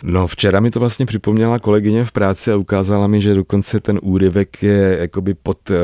No 0.03 0.27
včera 0.27 0.59
mi 0.59 0.71
to 0.71 0.79
vlastně 0.79 1.05
připomněla 1.05 1.59
kolegyně 1.59 2.05
v 2.05 2.11
práci 2.11 2.51
a 2.51 2.55
ukázala 2.55 3.07
mi, 3.07 3.21
že 3.21 3.33
dokonce 3.33 3.79
ten 3.79 3.99
úryvek 4.01 4.63
je 4.63 4.97
jakoby 4.99 5.33
pod 5.33 5.71
eh, 5.71 5.75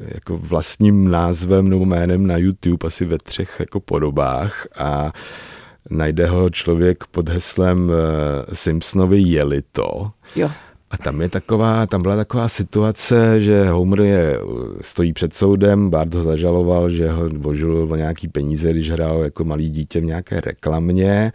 jako 0.00 0.38
vlastním 0.38 1.10
názvem 1.10 1.68
nebo 1.68 1.84
jménem 1.84 2.26
na 2.26 2.36
YouTube 2.36 2.86
asi 2.86 3.04
ve 3.04 3.18
třech 3.18 3.56
jako 3.60 3.80
podobách 3.80 4.66
a 4.78 5.12
najde 5.90 6.26
ho 6.26 6.50
člověk 6.50 7.04
pod 7.06 7.28
heslem 7.28 7.90
eh, 7.90 8.54
Simpsonovi 8.54 9.20
jeli 9.20 9.62
to. 9.72 10.10
Jo. 10.36 10.50
A 10.90 10.96
tam 10.96 11.20
je 11.20 11.28
taková, 11.28 11.86
tam 11.86 12.02
byla 12.02 12.16
taková 12.16 12.48
situace, 12.48 13.40
že 13.40 13.68
Homer 13.68 14.00
je, 14.00 14.38
stojí 14.80 15.12
před 15.12 15.34
soudem, 15.34 15.90
Bart 15.90 16.14
ho 16.14 16.22
zažaloval, 16.22 16.90
že 16.90 17.10
ho 17.10 17.28
vožil 17.28 17.88
o 17.90 17.96
nějaký 17.96 18.28
peníze, 18.28 18.70
když 18.70 18.90
hrál 18.90 19.22
jako 19.22 19.44
malý 19.44 19.70
dítě 19.70 20.00
v 20.00 20.04
nějaké 20.04 20.40
reklamě 20.40 21.32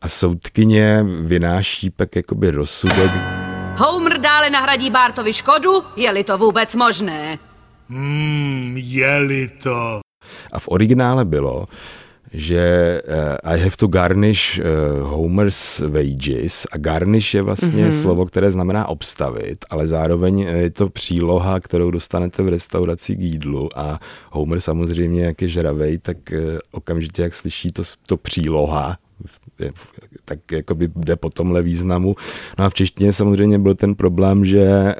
a 0.00 0.08
soudkyně 0.08 1.06
vynáší 1.22 1.90
pak 1.90 2.16
jakoby 2.16 2.50
rozsudek. 2.50 3.10
Homer 3.76 4.20
dále 4.20 4.50
nahradí 4.50 4.90
Bartovi 4.90 5.32
škodu, 5.32 5.84
je-li 5.96 6.24
to 6.24 6.38
vůbec 6.38 6.74
možné. 6.74 7.38
Hmm, 7.88 8.74
je-li 8.76 9.48
to. 9.62 10.00
A 10.52 10.58
v 10.58 10.68
originále 10.68 11.24
bylo, 11.24 11.66
že 12.32 13.00
uh, 13.08 13.52
I 13.52 13.58
have 13.58 13.76
to 13.76 13.86
garnish 13.86 14.58
uh, 14.58 14.64
Homer's 15.08 15.78
wages 15.78 16.66
a 16.72 16.78
garnish 16.78 17.34
je 17.34 17.42
vlastně 17.42 17.88
mm-hmm. 17.88 18.02
slovo, 18.02 18.26
které 18.26 18.50
znamená 18.50 18.88
obstavit, 18.88 19.64
ale 19.70 19.86
zároveň 19.86 20.38
je 20.38 20.70
to 20.70 20.88
příloha, 20.88 21.60
kterou 21.60 21.90
dostanete 21.90 22.42
v 22.42 22.48
restauraci 22.48 23.16
k 23.16 23.20
jídlu 23.20 23.68
a 23.78 24.00
Homer 24.30 24.60
samozřejmě, 24.60 25.24
jak 25.24 25.42
je 25.42 25.48
žravej, 25.48 25.98
tak 25.98 26.16
uh, 26.32 26.58
okamžitě, 26.70 27.22
jak 27.22 27.34
slyší 27.34 27.72
to, 27.72 27.82
to 28.06 28.16
příloha, 28.16 28.96
tak 30.24 30.52
jakoby 30.52 30.90
jde 30.96 31.16
po 31.16 31.30
tomhle 31.30 31.62
významu. 31.62 32.16
No 32.58 32.64
a 32.64 32.70
v 32.70 32.74
češtině 32.74 33.12
samozřejmě 33.12 33.58
byl 33.58 33.74
ten 33.74 33.94
problém, 33.94 34.44
že 34.44 34.94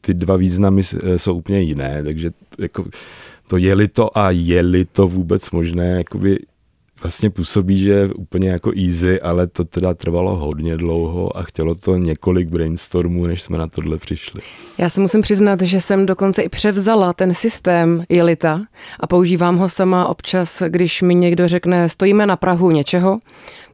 ty 0.00 0.14
dva 0.14 0.36
významy 0.36 0.82
jsou 1.16 1.34
úplně 1.34 1.60
jiné, 1.60 2.02
takže 2.04 2.30
jako 2.58 2.84
to 3.46 3.56
je-li 3.56 3.88
to 3.88 4.18
a 4.18 4.30
je-li 4.30 4.84
to 4.84 5.08
vůbec 5.08 5.50
možné, 5.50 5.88
jakoby 5.88 6.38
vlastně 7.04 7.30
působí, 7.30 7.78
že 7.78 7.90
je 7.90 8.14
úplně 8.14 8.48
jako 8.48 8.72
easy, 8.76 9.20
ale 9.20 9.46
to 9.46 9.64
teda 9.64 9.94
trvalo 9.94 10.36
hodně 10.36 10.76
dlouho 10.76 11.36
a 11.36 11.42
chtělo 11.42 11.74
to 11.74 11.96
několik 11.96 12.48
brainstormů, 12.48 13.26
než 13.26 13.42
jsme 13.42 13.58
na 13.58 13.66
tohle 13.66 13.98
přišli. 13.98 14.40
Já 14.78 14.90
se 14.90 15.00
musím 15.00 15.22
přiznat, 15.22 15.62
že 15.62 15.80
jsem 15.80 16.06
dokonce 16.06 16.42
i 16.42 16.48
převzala 16.48 17.12
ten 17.12 17.34
systém 17.34 18.04
Jelita 18.08 18.60
a 19.00 19.06
používám 19.06 19.56
ho 19.56 19.68
sama 19.68 20.06
občas, 20.06 20.62
když 20.68 21.02
mi 21.02 21.14
někdo 21.14 21.48
řekne, 21.48 21.88
stojíme 21.88 22.26
na 22.26 22.36
Prahu 22.36 22.70
něčeho, 22.70 23.18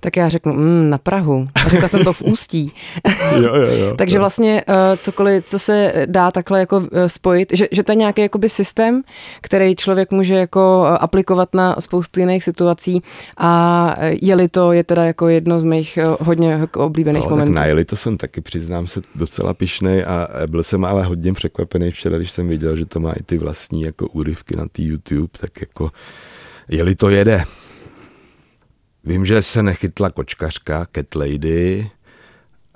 tak 0.00 0.16
já 0.16 0.28
řeknu, 0.28 0.52
mm, 0.52 0.90
na 0.90 0.98
Prahu. 0.98 1.46
A 1.54 1.68
řekla 1.68 1.88
jsem 1.88 2.04
to 2.04 2.12
v 2.12 2.22
ústí. 2.22 2.72
jo, 3.36 3.54
jo, 3.54 3.66
jo, 3.76 3.94
Takže 3.98 4.16
jo. 4.16 4.20
vlastně 4.20 4.64
uh, 4.68 4.74
cokoliv, 4.96 5.44
co 5.44 5.58
se 5.58 5.92
dá 6.06 6.30
takhle 6.30 6.60
jako 6.60 6.76
uh, 6.76 6.86
spojit, 7.06 7.48
že, 7.52 7.68
že 7.70 7.82
to 7.82 7.92
je 7.92 7.96
nějaký 7.96 8.22
jakoby 8.22 8.48
systém, 8.48 9.02
který 9.40 9.76
člověk 9.76 10.10
může 10.10 10.34
jako 10.34 10.78
uh, 10.80 10.96
aplikovat 11.00 11.54
na 11.54 11.76
spoustu 11.80 12.20
jiných 12.20 12.44
situací 12.44 13.02
a 13.36 13.94
jeli 14.22 14.48
to 14.48 14.72
je 14.72 14.84
teda 14.84 15.04
jako 15.04 15.28
jedno 15.28 15.60
z 15.60 15.64
mých 15.64 15.98
hodně 16.20 16.52
jako 16.52 16.86
oblíbených 16.86 17.24
no, 17.24 17.30
momentů. 17.30 17.52
Tak 17.52 17.56
na 17.56 17.64
jeli 17.64 17.84
to 17.84 17.96
jsem 17.96 18.16
taky, 18.16 18.40
přiznám 18.40 18.86
se, 18.86 19.00
docela 19.14 19.54
pišnej 19.54 20.04
a 20.04 20.28
byl 20.46 20.62
jsem 20.62 20.84
ale 20.84 21.04
hodně 21.04 21.32
překvapený 21.32 21.90
včera, 21.90 22.16
když 22.16 22.30
jsem 22.30 22.48
viděl, 22.48 22.76
že 22.76 22.86
to 22.86 23.00
má 23.00 23.12
i 23.12 23.22
ty 23.22 23.38
vlastní 23.38 23.82
jako 23.82 24.06
úryvky 24.06 24.56
na 24.56 24.64
té 24.72 24.82
YouTube, 24.82 25.28
tak 25.40 25.60
jako 25.60 25.90
jeli 26.68 26.94
to 26.94 27.10
jede. 27.10 27.44
Vím, 29.04 29.26
že 29.26 29.42
se 29.42 29.62
nechytla 29.62 30.10
kočkařka 30.10 30.86
Cat 30.94 31.14
Lady, 31.14 31.90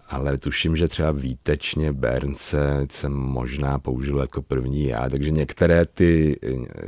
ale 0.08 0.38
tuším, 0.38 0.76
že 0.76 0.88
třeba 0.88 1.10
výtečně 1.10 1.92
Bernce 1.92 2.86
jsem 2.90 3.12
možná 3.12 3.78
použil 3.78 4.18
jako 4.18 4.42
první 4.42 4.86
já, 4.86 5.08
takže 5.08 5.30
některé 5.30 5.84
ty, 5.86 6.36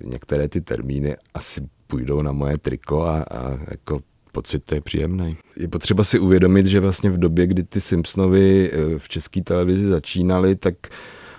některé 0.04 0.48
ty 0.48 0.60
termíny 0.60 1.16
asi 1.34 1.60
půjdou 1.86 2.22
na 2.22 2.32
moje 2.32 2.58
triko 2.58 3.02
a, 3.02 3.22
a 3.22 3.58
jako 3.70 4.00
pocit 4.32 4.72
je 4.72 4.80
příjemný. 4.80 5.36
Je 5.56 5.68
potřeba 5.68 6.04
si 6.04 6.18
uvědomit, 6.18 6.66
že 6.66 6.80
vlastně 6.80 7.10
v 7.10 7.18
době, 7.18 7.46
kdy 7.46 7.62
ty 7.62 7.80
Simpsonovi 7.80 8.70
eh, 8.72 8.98
v 8.98 9.08
české 9.08 9.42
televizi 9.42 9.88
začínaly, 9.88 10.56
tak 10.56 10.74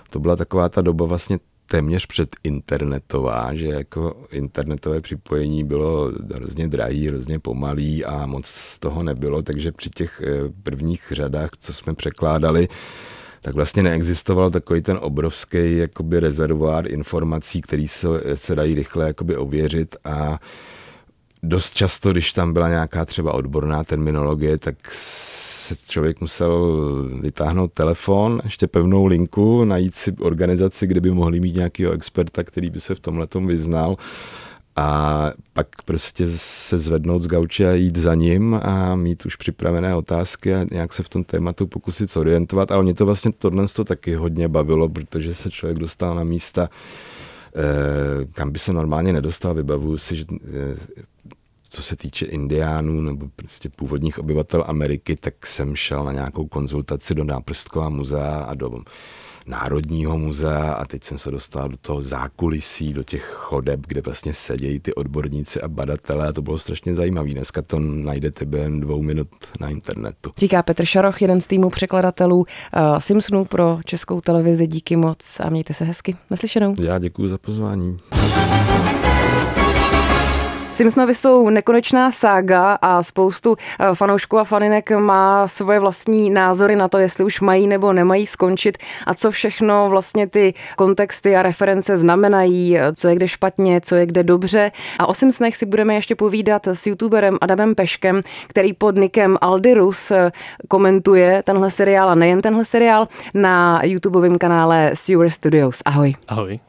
to 0.09 0.19
byla 0.19 0.35
taková 0.35 0.69
ta 0.69 0.81
doba 0.81 1.05
vlastně 1.05 1.39
téměř 1.67 2.05
před 2.05 2.35
internetová, 2.43 3.55
že 3.55 3.65
jako 3.67 4.25
internetové 4.31 5.01
připojení 5.01 5.63
bylo 5.63 6.11
hrozně 6.35 6.67
drahý, 6.67 7.07
hrozně 7.07 7.39
pomalý 7.39 8.05
a 8.05 8.25
moc 8.25 8.45
z 8.45 8.79
toho 8.79 9.03
nebylo, 9.03 9.41
takže 9.41 9.71
při 9.71 9.89
těch 9.89 10.21
eh, 10.25 10.29
prvních 10.63 11.07
řadách, 11.11 11.49
co 11.59 11.73
jsme 11.73 11.93
překládali, 11.93 12.67
tak 13.41 13.55
vlastně 13.55 13.83
neexistoval 13.83 14.51
takový 14.51 14.81
ten 14.81 14.97
obrovský 15.01 15.77
jakoby 15.77 16.19
rezervoár 16.19 16.91
informací, 16.91 17.61
který 17.61 17.87
se, 17.87 18.07
se 18.35 18.55
dají 18.55 18.75
rychle 18.75 19.07
jakoby 19.07 19.37
ověřit 19.37 19.95
a 20.03 20.39
dost 21.43 21.73
často, 21.73 22.11
když 22.11 22.33
tam 22.33 22.53
byla 22.53 22.69
nějaká 22.69 23.05
třeba 23.05 23.33
odborná 23.33 23.83
terminologie, 23.83 24.57
tak 24.57 24.75
se 25.75 25.91
člověk 25.91 26.21
musel 26.21 26.73
vytáhnout 27.21 27.73
telefon, 27.73 28.41
ještě 28.43 28.67
pevnou 28.67 29.05
linku, 29.05 29.65
najít 29.65 29.95
si 29.95 30.11
organizaci, 30.19 30.87
kde 30.87 31.01
by 31.01 31.11
mohli 31.11 31.39
mít 31.39 31.55
nějakého 31.55 31.93
experta, 31.93 32.43
který 32.43 32.69
by 32.69 32.79
se 32.79 32.95
v 32.95 32.99
tomhle 32.99 33.27
vyznal 33.45 33.97
a 34.77 35.31
pak 35.53 35.67
prostě 35.85 36.25
se 36.35 36.79
zvednout 36.79 37.21
z 37.21 37.27
gauče 37.27 37.69
a 37.69 37.73
jít 37.73 37.97
za 37.97 38.15
ním 38.15 38.59
a 38.63 38.95
mít 38.95 39.25
už 39.25 39.35
připravené 39.35 39.95
otázky 39.95 40.55
a 40.55 40.65
nějak 40.71 40.93
se 40.93 41.03
v 41.03 41.09
tom 41.09 41.23
tématu 41.23 41.67
pokusit 41.67 42.11
zorientovat. 42.11 42.71
Ale 42.71 42.83
mě 42.83 42.93
to 42.93 43.05
vlastně 43.05 43.31
tohle 43.31 43.65
to 43.67 43.83
taky 43.83 44.15
hodně 44.15 44.47
bavilo, 44.47 44.89
protože 44.89 45.35
se 45.35 45.51
člověk 45.51 45.79
dostal 45.79 46.15
na 46.15 46.23
místa, 46.23 46.69
eh, 47.55 48.25
kam 48.25 48.51
by 48.51 48.59
se 48.59 48.73
normálně 48.73 49.13
nedostal. 49.13 49.53
Vybavuju 49.53 49.97
si, 49.97 50.15
že 50.15 50.25
eh, 50.31 50.75
co 51.69 51.83
se 51.83 51.95
týče 51.95 52.25
indiánů 52.25 53.01
nebo 53.01 53.27
prostě 53.35 53.69
původních 53.69 54.19
obyvatel 54.19 54.63
Ameriky, 54.67 55.15
tak 55.15 55.47
jsem 55.47 55.75
šel 55.75 56.03
na 56.03 56.11
nějakou 56.11 56.47
konzultaci 56.47 57.15
do 57.15 57.23
Náprstkova 57.23 57.89
muzea 57.89 58.45
a 58.47 58.53
do 58.53 58.71
Národního 59.47 60.17
muzea 60.17 60.73
a 60.73 60.85
teď 60.85 61.03
jsem 61.03 61.17
se 61.17 61.31
dostal 61.31 61.69
do 61.69 61.77
toho 61.77 62.01
zákulisí, 62.01 62.93
do 62.93 63.03
těch 63.03 63.23
chodeb, 63.23 63.79
kde 63.87 64.01
vlastně 64.01 64.33
sedějí 64.33 64.79
ty 64.79 64.93
odborníci 64.93 65.61
a 65.61 65.67
badatelé 65.67 66.27
a 66.27 66.33
to 66.33 66.41
bylo 66.41 66.57
strašně 66.57 66.95
zajímavé. 66.95 67.29
Dneska 67.29 67.61
to 67.61 67.79
najdete 67.79 68.45
během 68.45 68.79
dvou 68.79 69.01
minut 69.01 69.27
na 69.59 69.69
internetu. 69.69 70.31
Říká 70.37 70.63
Petr 70.63 70.85
Šaroch, 70.85 71.21
jeden 71.21 71.41
z 71.41 71.47
týmu 71.47 71.69
překladatelů 71.69 72.37
uh, 72.37 72.45
Simpsonů 72.99 73.45
pro 73.45 73.79
českou 73.85 74.21
televizi. 74.21 74.67
Díky 74.67 74.95
moc 74.95 75.39
a 75.39 75.49
mějte 75.49 75.73
se 75.73 75.85
hezky. 75.85 76.15
Naslyšenou. 76.29 76.75
Já 76.81 76.99
děkuji 76.99 77.29
za 77.29 77.37
pozvání. 77.37 77.97
Simpsonovi 80.77 81.15
jsou 81.15 81.49
nekonečná 81.49 82.11
sága 82.11 82.73
a 82.81 83.03
spoustu 83.03 83.55
eh, 83.79 83.95
fanoušků 83.95 84.39
a 84.39 84.43
faninek 84.43 84.91
má 84.91 85.47
svoje 85.47 85.79
vlastní 85.79 86.29
názory 86.29 86.75
na 86.75 86.87
to, 86.87 86.97
jestli 86.97 87.23
už 87.23 87.41
mají 87.41 87.67
nebo 87.67 87.93
nemají 87.93 88.27
skončit 88.27 88.77
a 89.05 89.13
co 89.13 89.31
všechno 89.31 89.89
vlastně 89.89 90.27
ty 90.27 90.53
kontexty 90.75 91.35
a 91.35 91.43
reference 91.43 91.97
znamenají, 91.97 92.77
eh, 92.77 92.93
co 92.95 93.07
je 93.07 93.15
kde 93.15 93.27
špatně, 93.27 93.81
co 93.81 93.95
je 93.95 94.05
kde 94.05 94.23
dobře. 94.23 94.71
A 94.99 95.07
o 95.07 95.13
Simpsonech 95.13 95.55
si 95.55 95.65
budeme 95.65 95.95
ještě 95.95 96.15
povídat 96.15 96.67
s 96.67 96.87
youtuberem 96.87 97.37
Adamem 97.41 97.75
Peškem, 97.75 98.21
který 98.47 98.73
pod 98.73 98.95
nikem 98.95 99.37
Aldirus 99.41 100.11
eh, 100.11 100.31
komentuje 100.67 101.43
tenhle 101.45 101.71
seriál 101.71 102.09
a 102.09 102.15
nejen 102.15 102.41
tenhle 102.41 102.65
seriál 102.65 103.07
na 103.33 103.81
YouTubeovém 103.83 104.37
kanále 104.37 104.91
Sewer 104.93 105.29
Studios. 105.29 105.81
Ahoj. 105.85 106.13
Ahoj. 106.27 106.59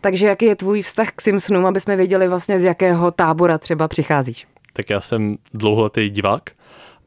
Takže 0.00 0.26
jaký 0.26 0.46
je 0.46 0.56
tvůj 0.56 0.82
vztah 0.82 1.10
k 1.10 1.20
Simpsonům, 1.20 1.66
aby 1.66 1.80
jsme 1.80 1.96
věděli 1.96 2.28
vlastně 2.28 2.60
z 2.60 2.64
jakého 2.64 3.10
tábora 3.10 3.58
třeba 3.58 3.88
přicházíš? 3.88 4.46
Tak 4.72 4.90
já 4.90 5.00
jsem 5.00 5.36
dlouholetý 5.54 6.10
divák 6.10 6.50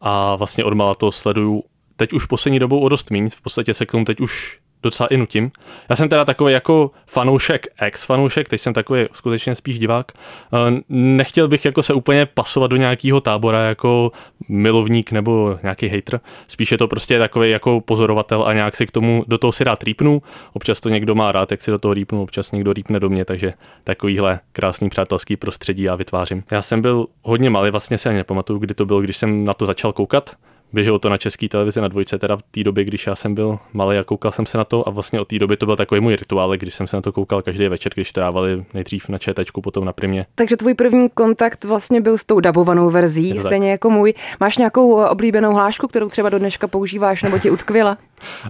a 0.02 0.36
vlastně 0.36 0.64
od 0.64 0.98
to 0.98 1.12
sleduju 1.12 1.64
teď 1.96 2.14
už 2.14 2.26
poslední 2.26 2.60
dobou 2.60 2.80
o 2.80 2.90
dost 2.90 3.12
méně, 3.12 3.30
v 3.30 3.42
podstatě 3.42 3.74
se 3.74 3.86
k 3.86 3.92
tomu 3.92 4.06
teď 4.06 4.22
už 4.22 4.58
docela 4.84 5.08
i 5.08 5.18
nutím. 5.18 5.52
Já 5.90 5.96
jsem 5.96 6.10
teda 6.10 6.26
takový 6.26 6.54
jako 6.54 6.92
fanoušek, 7.08 7.68
ex-fanoušek, 7.78 8.50
teď 8.50 8.62
jsem 8.62 8.74
takový 8.74 9.06
skutečně 9.12 9.56
spíš 9.56 9.80
divák. 9.80 10.12
Eh, 10.12 10.82
nechtěl 10.90 11.48
bych 11.48 11.66
jako 11.66 11.84
se 11.84 11.94
úplně 11.94 12.26
pasovat 12.26 12.72
do 12.72 12.78
nějakého 12.78 13.22
tábora, 13.22 13.62
jako 13.62 14.12
milovník 14.50 15.12
nebo 15.12 15.60
nějaký 15.64 15.88
hater. 15.88 16.20
Spíš 16.48 16.72
je 16.72 16.78
to 16.78 16.88
prostě 16.88 17.20
takový 17.20 17.52
jako 17.52 17.82
pozorovatel 17.82 18.44
a 18.48 18.54
nějak 18.54 18.76
si 18.76 18.88
k 18.88 18.92
tomu 18.92 19.24
do 19.28 19.38
toho 19.38 19.52
si 19.52 19.64
rád 19.64 19.84
rýpnu. 19.84 20.22
Občas 20.54 20.80
to 20.80 20.90
někdo 20.90 21.16
má 21.16 21.32
rád, 21.32 21.52
jak 21.52 21.62
si 21.62 21.72
do 21.72 21.80
toho 21.80 21.94
rýpnu, 21.94 22.22
občas 22.22 22.52
někdo 22.52 22.74
rýpne 22.74 23.00
do 23.00 23.10
mě, 23.10 23.26
takže 23.26 23.54
takovýhle 23.84 24.40
krásný 24.52 24.90
přátelský 24.90 25.38
prostředí 25.38 25.84
já 25.84 25.96
vytvářím. 25.96 26.44
Já 26.52 26.62
jsem 26.62 26.82
byl 26.82 27.08
hodně 27.24 27.50
malý, 27.50 27.72
vlastně 27.72 27.98
si 27.98 28.10
ani 28.10 28.18
nepamatuju, 28.18 28.60
kdy 28.60 28.74
to 28.74 28.86
bylo, 28.86 29.02
když 29.02 29.18
jsem 29.18 29.44
na 29.44 29.54
to 29.54 29.66
začal 29.66 29.94
koukat. 29.94 30.36
Běželo 30.74 31.00
to 31.00 31.10
na 31.10 31.18
české 31.18 31.50
televizi 31.50 31.82
na 31.82 31.88
dvojce, 31.88 32.18
teda 32.18 32.38
v 32.38 32.42
té 32.42 32.64
době, 32.64 32.84
když 32.84 33.08
já 33.08 33.16
jsem 33.16 33.36
byl 33.36 33.60
malý 33.74 33.98
a 33.98 34.04
koukal 34.04 34.32
jsem 34.32 34.46
se 34.46 34.58
na 34.58 34.64
to 34.64 34.88
a 34.88 34.92
vlastně 34.92 35.20
od 35.20 35.28
té 35.28 35.40
doby 35.40 35.58
to 35.58 35.66
byl 35.66 35.76
takový 35.76 36.02
můj 36.02 36.16
rituál, 36.16 36.58
když 36.58 36.74
jsem 36.74 36.88
se 36.88 36.98
na 36.98 37.02
to 37.02 37.12
koukal 37.12 37.42
každý 37.42 37.68
večer, 37.68 37.92
když 37.96 38.12
to 38.12 38.22
dávali 38.22 38.66
nejdřív 38.74 39.10
na 39.10 39.18
četečku, 39.18 39.62
potom 39.62 39.86
na 39.86 39.94
primě. 39.94 40.26
Takže 40.36 40.58
tvůj 40.58 40.74
první 40.74 41.10
kontakt 41.10 41.66
vlastně 41.66 42.02
byl 42.02 42.18
s 42.18 42.24
tou 42.24 42.40
dabovanou 42.40 42.90
verzí, 42.90 43.34
tak. 43.34 43.42
stejně 43.42 43.72
jako 43.72 43.90
můj. 43.90 44.14
Máš 44.40 44.58
nějakou 44.58 45.02
eh, 45.02 45.10
oblíbenou 45.10 45.54
hlášku, 45.54 45.88
kterou 45.88 46.10
třeba 46.10 46.30
do 46.30 46.40
dneška 46.40 46.68
používáš 46.68 47.24
nebo 47.24 47.40
ti 47.40 47.50
utkvěla? 47.50 47.98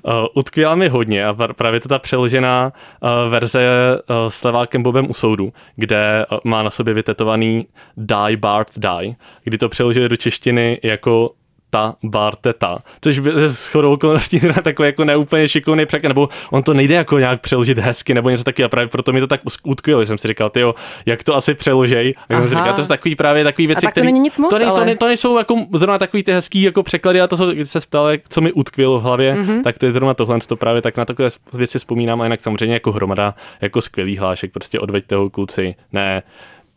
Uh, 0.04 0.12
utkvěla 0.36 0.76
mi 0.76 0.88
hodně 0.88 1.26
a 1.26 1.36
právě 1.54 1.80
to 1.80 1.90
ta 1.90 2.00
přeložená 2.00 2.74
uh, 3.02 3.32
verze 3.32 3.62
uh, 4.10 4.16
s 4.30 4.44
levákem 4.44 4.84
Bobem 4.84 5.10
u 5.10 5.14
soudu, 5.14 5.54
kde 5.76 6.26
uh, 6.32 6.38
má 6.44 6.64
na 6.64 6.70
sobě 6.70 6.94
vytetovaný 6.94 7.68
Die 7.98 8.38
Bart 8.38 8.70
Die, 8.78 9.16
kdy 9.44 9.58
to 9.58 9.70
přeložili 9.70 10.10
do 10.10 10.18
češtiny 10.18 10.80
jako 10.84 11.32
ta 11.70 11.96
Barteta, 12.04 12.80
což 13.02 13.20
by 13.20 13.32
s 13.36 13.68
chodou 13.68 13.94
okolností 13.94 14.40
takový 14.64 14.88
jako 14.88 15.06
neúplně 15.06 15.48
šikovný 15.48 15.86
překlad, 15.86 16.08
nebo 16.08 16.30
on 16.52 16.64
to 16.64 16.74
nejde 16.74 16.96
jako 16.96 17.20
nějak 17.20 17.42
přeložit 17.42 17.78
hezky 17.78 18.14
nebo 18.14 18.30
něco 18.30 18.44
takového, 18.44 18.70
právě 18.70 18.88
proto 18.88 19.12
mi 19.12 19.20
to 19.20 19.28
tak 19.28 19.42
utkvělo, 19.64 20.06
jsem 20.06 20.18
si 20.18 20.28
říkal, 20.28 20.50
tyjo, 20.50 20.76
jak 21.06 21.24
to 21.24 21.36
asi 21.36 21.54
přeložej, 21.54 22.16
jak 22.30 22.40
jsem 22.40 22.48
si 22.48 22.56
říkal, 22.56 22.74
to 22.74 22.82
jsou 22.82 22.88
takový 22.88 23.16
právě 23.16 23.44
takový 23.44 23.68
věci, 23.68 23.88
které... 23.88 24.04
to 24.04 24.06
není 24.06 24.20
nic 24.20 24.38
moc, 24.38 24.50
to, 24.50 24.60
ne, 24.60 24.66
ale... 24.66 24.80
to, 24.80 24.86
ne, 24.86 24.96
to, 24.96 25.08
nejsou 25.08 25.38
jako 25.38 25.56
zrovna 25.74 25.98
takový 25.98 26.24
ty 26.24 26.32
hezký 26.32 26.62
jako 26.62 26.84
překlady, 26.84 27.22
a 27.22 27.28
to, 27.28 27.38
co 27.38 27.54
se 27.64 27.80
ptal, 27.80 28.10
co 28.30 28.42
mi 28.42 28.52
utkvělo 28.52 29.00
v 29.00 29.04
hlavě, 29.04 29.36
mm-hmm. 29.36 29.64
tak 29.64 29.78
to 29.78 29.86
je 29.86 29.92
zrovna 29.92 30.14
tohle, 30.14 30.40
to 30.48 30.56
právě 30.56 30.82
tak 30.82 30.98
na 30.98 31.06
takové 31.06 31.30
věci 31.54 31.80
vzpomínám, 31.80 32.22
a 32.22 32.26
jinak 32.26 32.42
samozřejmě 32.42 32.74
jako 32.74 32.92
hromada, 32.92 33.36
jako 33.62 33.82
skvělý 33.82 34.18
hlášek, 34.18 34.52
prostě 34.52 34.80
odveďte 34.80 35.16
ho 35.16 35.30
kluci, 35.30 35.76
ne, 35.94 36.24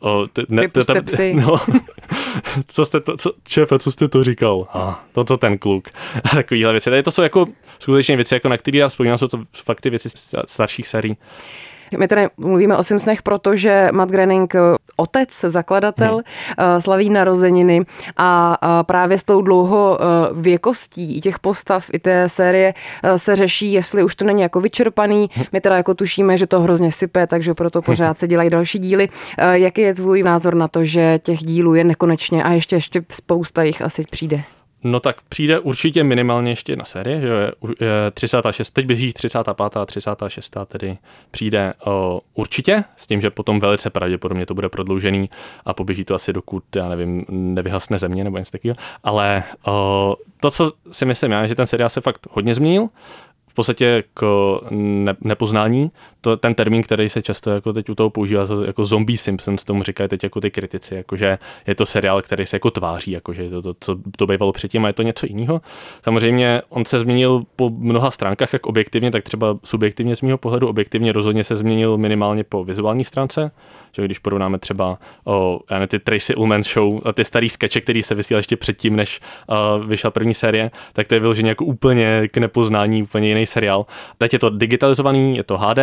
O, 0.02 0.26
t, 0.26 0.42
ne, 0.48 0.68
tam, 0.68 1.04
psy. 1.04 1.34
No, 1.46 1.60
co 2.66 2.86
jste 2.86 3.00
to, 3.00 3.16
co, 3.16 3.32
šéfe, 3.48 3.78
co 3.78 3.92
jste 3.92 4.08
to 4.08 4.24
říkal? 4.24 4.66
A, 4.72 5.04
to, 5.12 5.24
co 5.24 5.36
ten 5.36 5.58
kluk. 5.58 5.88
A 6.24 6.28
takovýhle 6.28 6.72
věci. 6.72 6.90
Tady 6.90 7.02
to 7.02 7.10
jsou 7.10 7.22
jako 7.22 7.46
skutečně 7.78 8.16
věci, 8.16 8.34
jako 8.34 8.48
na 8.48 8.56
které 8.56 8.78
já 8.78 8.88
vzpomínám, 8.88 9.18
jsou 9.18 9.26
to 9.26 9.42
fakt 9.64 9.80
ty 9.80 9.90
věci 9.90 10.08
starších 10.46 10.88
sérií. 10.88 11.16
My 11.98 12.08
tady 12.08 12.28
mluvíme 12.36 12.76
o 12.76 12.84
Simpsonech, 12.84 13.22
protože 13.22 13.88
Matt 13.92 14.12
Groening, 14.12 14.54
otec, 14.96 15.40
zakladatel, 15.40 16.20
hmm. 16.58 16.80
slaví 16.80 17.10
narozeniny 17.10 17.80
a 18.16 18.58
právě 18.86 19.18
s 19.18 19.24
tou 19.24 19.42
dlouho 19.42 19.98
věkostí 20.32 21.20
těch 21.20 21.38
postav 21.38 21.86
i 21.92 21.98
té 21.98 22.28
série 22.28 22.74
se 23.16 23.36
řeší, 23.36 23.72
jestli 23.72 24.04
už 24.04 24.14
to 24.14 24.24
není 24.24 24.42
jako 24.42 24.60
vyčerpaný. 24.60 25.30
Hmm. 25.32 25.44
My 25.52 25.60
teda 25.60 25.76
jako 25.76 25.94
tušíme, 25.94 26.38
že 26.38 26.46
to 26.46 26.60
hrozně 26.60 26.92
sype, 26.92 27.26
takže 27.26 27.54
proto 27.54 27.82
pořád 27.82 28.18
se 28.18 28.28
dělají 28.28 28.50
další 28.50 28.78
díly. 28.78 29.08
Jaký 29.52 29.80
je 29.80 29.94
tvůj 29.94 30.22
názor 30.22 30.54
na 30.54 30.68
to, 30.68 30.84
že 30.84 31.18
těch 31.22 31.38
dílů 31.38 31.74
je 31.74 31.84
nekonečně 31.84 32.44
a 32.44 32.52
ještě, 32.52 32.76
ještě 32.76 33.02
spousta 33.08 33.62
jich 33.62 33.82
asi 33.82 34.04
přijde? 34.10 34.42
No 34.84 35.00
tak 35.00 35.22
přijde 35.22 35.58
určitě 35.58 36.04
minimálně 36.04 36.50
ještě 36.50 36.72
jedna 36.72 36.84
série, 36.84 37.20
že 37.20 37.26
je, 37.26 37.52
je 37.80 38.10
36, 38.14 38.70
teď 38.70 38.86
běží 38.86 39.12
35. 39.12 39.76
a 39.76 39.86
36. 39.86 40.56
tedy 40.66 40.98
přijde 41.30 41.74
určitě, 42.34 42.84
s 42.96 43.06
tím, 43.06 43.20
že 43.20 43.30
potom 43.30 43.60
velice 43.60 43.90
pravděpodobně 43.90 44.46
to 44.46 44.54
bude 44.54 44.68
prodloužený 44.68 45.30
a 45.64 45.74
poběží 45.74 46.04
to 46.04 46.14
asi 46.14 46.32
dokud, 46.32 46.76
já 46.76 46.88
nevím, 46.88 47.24
nevyhasne 47.28 47.98
země 47.98 48.24
nebo 48.24 48.38
něco 48.38 48.50
takového, 48.50 48.76
ale 49.02 49.42
to, 50.40 50.50
co 50.50 50.72
si 50.92 51.04
myslím 51.04 51.32
já, 51.32 51.46
že 51.46 51.54
ten 51.54 51.66
seriál 51.66 51.90
se 51.90 52.00
fakt 52.00 52.26
hodně 52.30 52.54
změnil, 52.54 52.88
v 53.52 53.54
podstatě 53.54 54.04
k 54.14 54.56
ne, 54.70 55.16
nepoznání. 55.20 55.90
To, 56.20 56.36
ten 56.36 56.54
termín, 56.54 56.82
který 56.82 57.08
se 57.08 57.22
často 57.22 57.50
jako 57.50 57.72
teď 57.72 57.90
u 57.90 57.94
toho 57.94 58.10
používá, 58.10 58.46
jako 58.66 58.84
zombie 58.84 59.18
Simpsons, 59.18 59.64
tomu 59.64 59.82
říkají 59.82 60.08
teď 60.08 60.22
jako 60.22 60.40
ty 60.40 60.50
kritici, 60.50 60.94
jakože 60.94 61.38
je 61.66 61.74
to 61.74 61.86
seriál, 61.86 62.22
který 62.22 62.46
se 62.46 62.56
jako 62.56 62.70
tváří, 62.70 63.10
jakože 63.10 63.50
to, 63.50 63.62
to, 63.62 63.74
co 63.80 63.96
to 64.16 64.26
bývalo 64.26 64.52
předtím 64.52 64.84
a 64.84 64.86
je 64.88 64.92
to 64.92 65.02
něco 65.02 65.26
jiného. 65.26 65.60
Samozřejmě 66.04 66.62
on 66.68 66.84
se 66.84 67.00
změnil 67.00 67.42
po 67.56 67.70
mnoha 67.70 68.10
stránkách, 68.10 68.52
jak 68.52 68.66
objektivně, 68.66 69.10
tak 69.10 69.24
třeba 69.24 69.58
subjektivně 69.64 70.16
z 70.16 70.22
mého 70.22 70.38
pohledu, 70.38 70.68
objektivně 70.68 71.12
rozhodně 71.12 71.44
se 71.44 71.56
změnil 71.56 71.98
minimálně 71.98 72.44
po 72.44 72.64
vizuální 72.64 73.04
stránce, 73.04 73.50
že 73.96 74.04
když 74.04 74.18
porovnáme 74.18 74.58
třeba 74.58 74.98
o, 75.24 75.60
já 75.70 75.78
ne, 75.78 75.86
ty 75.86 75.98
Tracy 75.98 76.34
Ullman 76.34 76.62
show, 76.62 77.00
ty 77.14 77.24
starý 77.24 77.48
skeče, 77.48 77.80
který 77.80 78.02
se 78.02 78.14
vysílal 78.14 78.38
ještě 78.38 78.56
předtím, 78.56 78.96
než 78.96 79.20
uh, 79.46 79.86
vyšla 79.86 80.10
první 80.10 80.34
série, 80.34 80.70
tak 80.92 81.06
to 81.06 81.14
je 81.14 81.20
vyloženě 81.20 81.48
jako 81.48 81.64
úplně 81.64 82.28
k 82.28 82.38
nepoznání, 82.38 83.02
úplně 83.02 83.28
jiný 83.28 83.46
seriál. 83.46 83.86
Teď 84.18 84.32
je 84.32 84.38
to 84.38 84.50
digitalizovaný, 84.50 85.36
je 85.36 85.42
to 85.42 85.58
HD, 85.58 85.78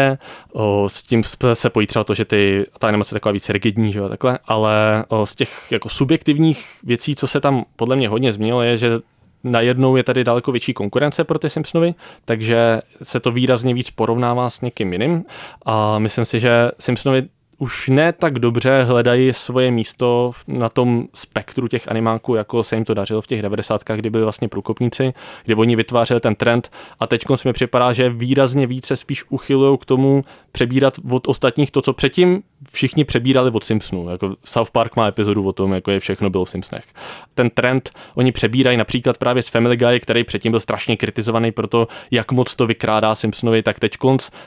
o, 0.53 0.89
s 0.89 1.01
tím 1.01 1.23
se 1.53 1.69
pojí 1.69 1.87
třeba 1.87 2.03
to, 2.03 2.13
že 2.13 2.25
ty, 2.25 2.65
ta 2.79 2.87
animace 2.87 3.15
je 3.15 3.19
taková 3.19 3.33
víc 3.33 3.49
rigidní, 3.49 3.93
že 3.93 3.99
jo, 3.99 4.09
takhle, 4.09 4.39
ale 4.45 5.05
o, 5.07 5.25
z 5.25 5.35
těch 5.35 5.71
jako 5.71 5.89
subjektivních 5.89 6.65
věcí, 6.83 7.15
co 7.15 7.27
se 7.27 7.41
tam 7.41 7.65
podle 7.75 7.95
mě 7.95 8.09
hodně 8.09 8.33
změnilo, 8.33 8.61
je, 8.61 8.77
že 8.77 8.99
najednou 9.43 9.95
je 9.95 10.03
tady 10.03 10.23
daleko 10.23 10.51
větší 10.51 10.73
konkurence 10.73 11.23
pro 11.23 11.39
ty 11.39 11.49
Simpsonovi, 11.49 11.93
takže 12.25 12.79
se 13.03 13.19
to 13.19 13.31
výrazně 13.31 13.73
víc 13.73 13.91
porovnává 13.91 14.49
s 14.49 14.61
někým 14.61 14.93
jiným 14.93 15.23
a 15.65 15.99
myslím 15.99 16.25
si, 16.25 16.39
že 16.39 16.71
Simpsonovi 16.79 17.27
už 17.59 17.89
ne 17.89 18.13
tak 18.13 18.39
dobře 18.39 18.83
hledají 18.83 19.33
svoje 19.33 19.71
místo 19.71 20.31
na 20.47 20.69
tom 20.69 21.07
spektru 21.13 21.67
těch 21.67 21.87
animáků, 21.87 22.35
jako 22.35 22.63
se 22.63 22.75
jim 22.75 22.85
to 22.85 22.93
dařilo 22.93 23.21
v 23.21 23.27
těch 23.27 23.41
90. 23.41 23.83
kdy 23.95 24.09
byli 24.09 24.23
vlastně 24.23 24.47
průkopníci, 24.47 25.13
kdy 25.45 25.55
oni 25.55 25.75
vytvářeli 25.75 26.19
ten 26.19 26.35
trend 26.35 26.71
a 26.99 27.07
teď 27.07 27.25
mi 27.45 27.53
připadá, 27.53 27.93
že 27.93 28.09
výrazně 28.09 28.67
více 28.67 28.95
spíš 28.95 29.23
uchylují 29.29 29.77
k 29.77 29.85
tomu 29.85 30.21
přebírat 30.51 30.93
od 31.11 31.27
ostatních 31.27 31.71
to, 31.71 31.81
co 31.81 31.93
předtím 31.93 32.43
všichni 32.71 33.05
přebírali 33.05 33.51
od 33.51 33.63
Simpsonů. 33.63 34.09
Jako 34.09 34.35
South 34.43 34.71
Park 34.71 34.95
má 34.95 35.07
epizodu 35.07 35.47
o 35.47 35.51
tom, 35.51 35.73
jako 35.73 35.91
je 35.91 35.99
všechno 35.99 36.29
bylo 36.29 36.45
v 36.45 36.49
Simpsonech. 36.49 36.85
Ten 37.33 37.49
trend 37.49 37.89
oni 38.15 38.31
přebírají 38.31 38.77
například 38.77 39.17
právě 39.17 39.43
z 39.43 39.49
Family 39.49 39.77
Guy, 39.77 39.99
který 39.99 40.23
předtím 40.23 40.51
byl 40.51 40.59
strašně 40.59 40.97
kritizovaný 40.97 41.51
pro 41.51 41.67
to, 41.67 41.87
jak 42.11 42.31
moc 42.31 42.55
to 42.55 42.67
vykrádá 42.67 43.15
Simpsonovi, 43.15 43.63
tak 43.63 43.79
teď 43.79 43.97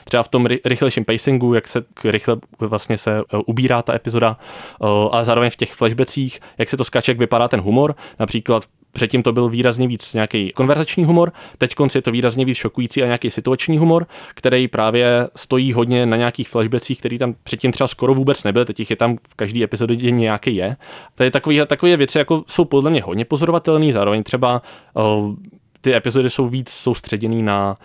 třeba 0.05 0.23
v 0.23 0.27
tom 0.27 0.45
rychlejším 0.65 1.05
pacingu, 1.05 1.53
jak 1.53 1.67
se 1.67 1.83
rychle 2.03 2.37
vlastně 2.59 2.97
se 3.03 3.19
eh, 3.19 3.37
ubírá 3.45 3.81
ta 3.81 3.93
epizoda, 3.93 4.37
eh, 4.39 4.85
ale 5.11 5.25
zároveň 5.25 5.49
v 5.49 5.55
těch 5.55 5.73
flashbacích, 5.73 6.39
jak 6.57 6.69
se 6.69 6.77
to 6.77 6.83
skáče, 6.83 7.11
jak 7.11 7.19
vypadá 7.19 7.47
ten 7.47 7.61
humor. 7.61 7.95
Například 8.19 8.63
Předtím 8.95 9.23
to 9.23 9.33
byl 9.33 9.49
výrazně 9.49 9.87
víc 9.87 10.13
nějaký 10.13 10.51
konverzační 10.51 11.05
humor, 11.05 11.31
teď 11.57 11.75
je 11.95 12.01
to 12.01 12.11
výrazně 12.11 12.45
víc 12.45 12.57
šokující 12.57 13.03
a 13.03 13.05
nějaký 13.05 13.29
situační 13.29 13.77
humor, 13.77 14.07
který 14.33 14.67
právě 14.67 15.27
stojí 15.35 15.73
hodně 15.73 16.05
na 16.05 16.17
nějakých 16.17 16.49
flashbacích, 16.49 16.99
který 16.99 17.17
tam 17.17 17.35
předtím 17.43 17.71
třeba 17.71 17.87
skoro 17.87 18.13
vůbec 18.13 18.43
nebyl, 18.43 18.65
teď 18.65 18.89
je 18.89 18.95
tam 18.95 19.15
v 19.27 19.35
každé 19.35 19.63
epizodě 19.63 20.11
nějaký 20.11 20.55
je. 20.55 20.75
Tady 21.15 21.31
takové, 21.31 21.65
takové 21.65 21.97
věci 21.97 22.17
jako 22.17 22.43
jsou 22.47 22.65
podle 22.65 22.91
mě 22.91 23.01
hodně 23.01 23.25
pozorovatelné, 23.25 23.93
zároveň 23.93 24.23
třeba 24.23 24.61
uh, 24.93 25.35
ty 25.81 25.95
epizody 25.95 26.29
jsou 26.29 26.47
víc 26.47 26.69
soustředěný 26.69 27.43
na, 27.43 27.77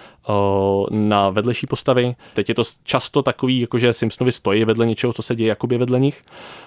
na 0.91 1.31
vedlejší 1.31 1.67
postavy. 1.67 2.15
Teď 2.35 2.49
je 2.49 2.55
to 2.55 2.63
často 2.85 3.23
takový, 3.23 3.61
jakože 3.61 3.93
Simpsonovi 3.93 4.33
stojí 4.33 4.65
vedle 4.65 4.87
něčeho, 4.87 5.13
co 5.13 5.23
se 5.23 5.35
děje 5.35 5.49
jakoby 5.49 5.79
vedle 5.79 6.01
nich. 6.01 6.23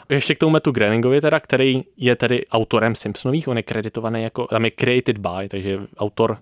Ještě 0.09 0.35
k 0.35 0.37
tomu 0.37 0.51
Metu 0.51 0.71
Groeningovi 0.71 1.21
teda, 1.21 1.39
který 1.39 1.83
je 1.97 2.15
tedy 2.15 2.45
autorem 2.47 2.95
Simpsonových, 2.95 3.47
on 3.47 3.57
je 3.57 3.63
kreditovaný 3.63 4.23
jako, 4.23 4.47
tam 4.47 4.65
je 4.65 4.71
created 4.71 5.17
by, 5.17 5.49
takže 5.49 5.79
autor. 5.97 6.37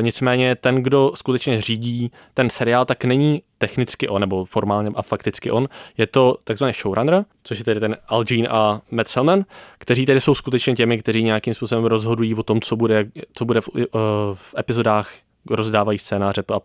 Nicméně 0.00 0.54
ten, 0.54 0.82
kdo 0.82 1.12
skutečně 1.14 1.60
řídí 1.60 2.10
ten 2.34 2.50
seriál, 2.50 2.84
tak 2.84 3.04
není 3.04 3.42
technicky 3.58 4.08
on, 4.08 4.20
nebo 4.20 4.44
formálně 4.44 4.90
a 4.94 5.02
fakticky 5.02 5.50
on. 5.50 5.68
Je 5.98 6.06
to 6.06 6.36
takzvaný 6.44 6.72
showrunner, 6.72 7.24
což 7.42 7.58
je 7.58 7.64
tedy 7.64 7.80
ten 7.80 7.96
Al 8.08 8.24
Jean 8.30 8.48
a 8.50 8.80
Matt 8.90 9.08
Selman, 9.08 9.44
kteří 9.78 10.06
tedy 10.06 10.20
jsou 10.20 10.34
skutečně 10.34 10.74
těmi, 10.74 10.98
kteří 10.98 11.22
nějakým 11.22 11.54
způsobem 11.54 11.84
rozhodují 11.84 12.34
o 12.34 12.42
tom, 12.42 12.60
co 12.60 12.76
bude, 12.76 13.08
co 13.34 13.44
bude 13.44 13.60
v, 13.60 13.68
v 14.34 14.54
epizodách 14.58 15.10
rozdávají 15.50 15.98
scénáře 15.98 16.42
a, 16.52 16.60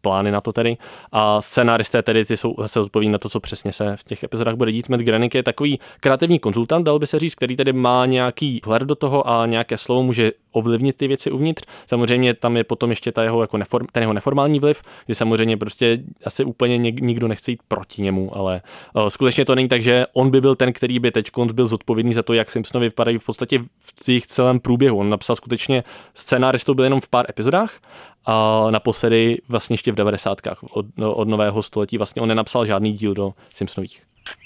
plány 0.00 0.30
na 0.30 0.40
to 0.40 0.52
tedy. 0.52 0.76
A 1.12 1.40
scénáristé 1.40 2.02
tedy 2.02 2.24
ty 2.24 2.36
jsou 2.36 2.54
zase 2.58 2.80
odpovědní 2.80 3.12
na 3.12 3.18
to, 3.18 3.28
co 3.28 3.40
přesně 3.40 3.72
se 3.72 3.96
v 3.96 4.04
těch 4.04 4.22
epizodách 4.22 4.54
bude 4.54 4.72
dít. 4.72 4.88
Matt 4.88 5.02
Groening 5.02 5.34
je 5.34 5.42
takový 5.42 5.78
kreativní 6.00 6.38
konzultant, 6.38 6.84
dal 6.84 6.98
by 6.98 7.06
se 7.06 7.18
říct, 7.18 7.34
který 7.34 7.56
tedy 7.56 7.72
má 7.72 8.06
nějaký 8.06 8.60
vhled 8.64 8.82
do 8.82 8.94
toho 8.94 9.28
a 9.28 9.46
nějaké 9.46 9.78
slovo 9.78 10.02
může 10.02 10.32
ovlivnit 10.52 10.96
ty 10.96 11.08
věci 11.08 11.30
uvnitř. 11.30 11.62
Samozřejmě 11.86 12.34
tam 12.34 12.56
je 12.56 12.64
potom 12.64 12.90
ještě 12.90 13.12
ta 13.12 13.22
jeho, 13.22 13.40
jako 13.40 13.56
neform, 13.56 13.86
ten 13.92 14.02
jeho 14.02 14.12
neformální 14.12 14.60
vliv, 14.60 14.82
kdy 15.06 15.14
samozřejmě 15.14 15.56
prostě 15.56 15.98
asi 16.24 16.44
úplně 16.44 16.78
nikdo 16.78 17.28
nechce 17.28 17.50
jít 17.50 17.60
proti 17.68 18.02
němu, 18.02 18.36
ale 18.36 18.62
uh, 18.94 19.08
skutečně 19.08 19.44
to 19.44 19.54
není 19.54 19.68
tak, 19.68 19.82
že 19.82 20.06
on 20.12 20.30
by 20.30 20.40
byl 20.40 20.56
ten, 20.56 20.72
který 20.72 20.98
by 20.98 21.10
teď 21.10 21.30
byl 21.52 21.66
zodpovědný 21.66 22.14
za 22.14 22.22
to, 22.22 22.32
jak 22.32 22.50
Simpsonovi 22.50 22.86
vypadají 22.86 23.18
v 23.18 23.26
podstatě 23.26 23.58
v 23.58 24.08
jejich 24.08 24.26
celém 24.26 24.60
průběhu. 24.60 24.98
On 24.98 25.10
napsal 25.10 25.36
skutečně 25.36 25.84
scénáristu 26.14 26.74
byl 26.74 26.84
jenom 26.84 27.00
v 27.00 27.08
pár 27.08 27.26
epizodách 27.28 27.80
a 28.26 28.66
naposledy 28.70 29.38
vlastně 29.48 29.74
ještě 29.74 29.92
v 29.92 29.94
90. 29.94 30.38
Od, 30.70 30.86
no, 30.96 31.14
od 31.14 31.28
nového 31.28 31.62
století 31.62 31.98
vlastně 31.98 32.22
on 32.22 32.28
nenapsal 32.28 32.66
žádný 32.66 32.92
díl 32.92 33.14
do 33.14 33.34
Simpsonových. 33.54 34.02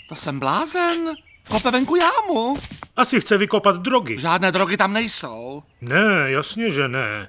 To 0.08 0.14
jsem 0.14 0.40
blázen. 0.40 1.14
Kope 1.50 1.70
venku 1.70 1.96
jámu. 1.96 2.54
Asi 2.96 3.20
chce 3.20 3.38
vykopat 3.38 3.76
drogy. 3.76 4.18
Žádné 4.18 4.52
drogy 4.52 4.76
tam 4.76 4.92
nejsou. 4.92 5.62
Ne, 5.80 6.24
jasně, 6.26 6.70
že 6.70 6.88
ne. 6.88 7.28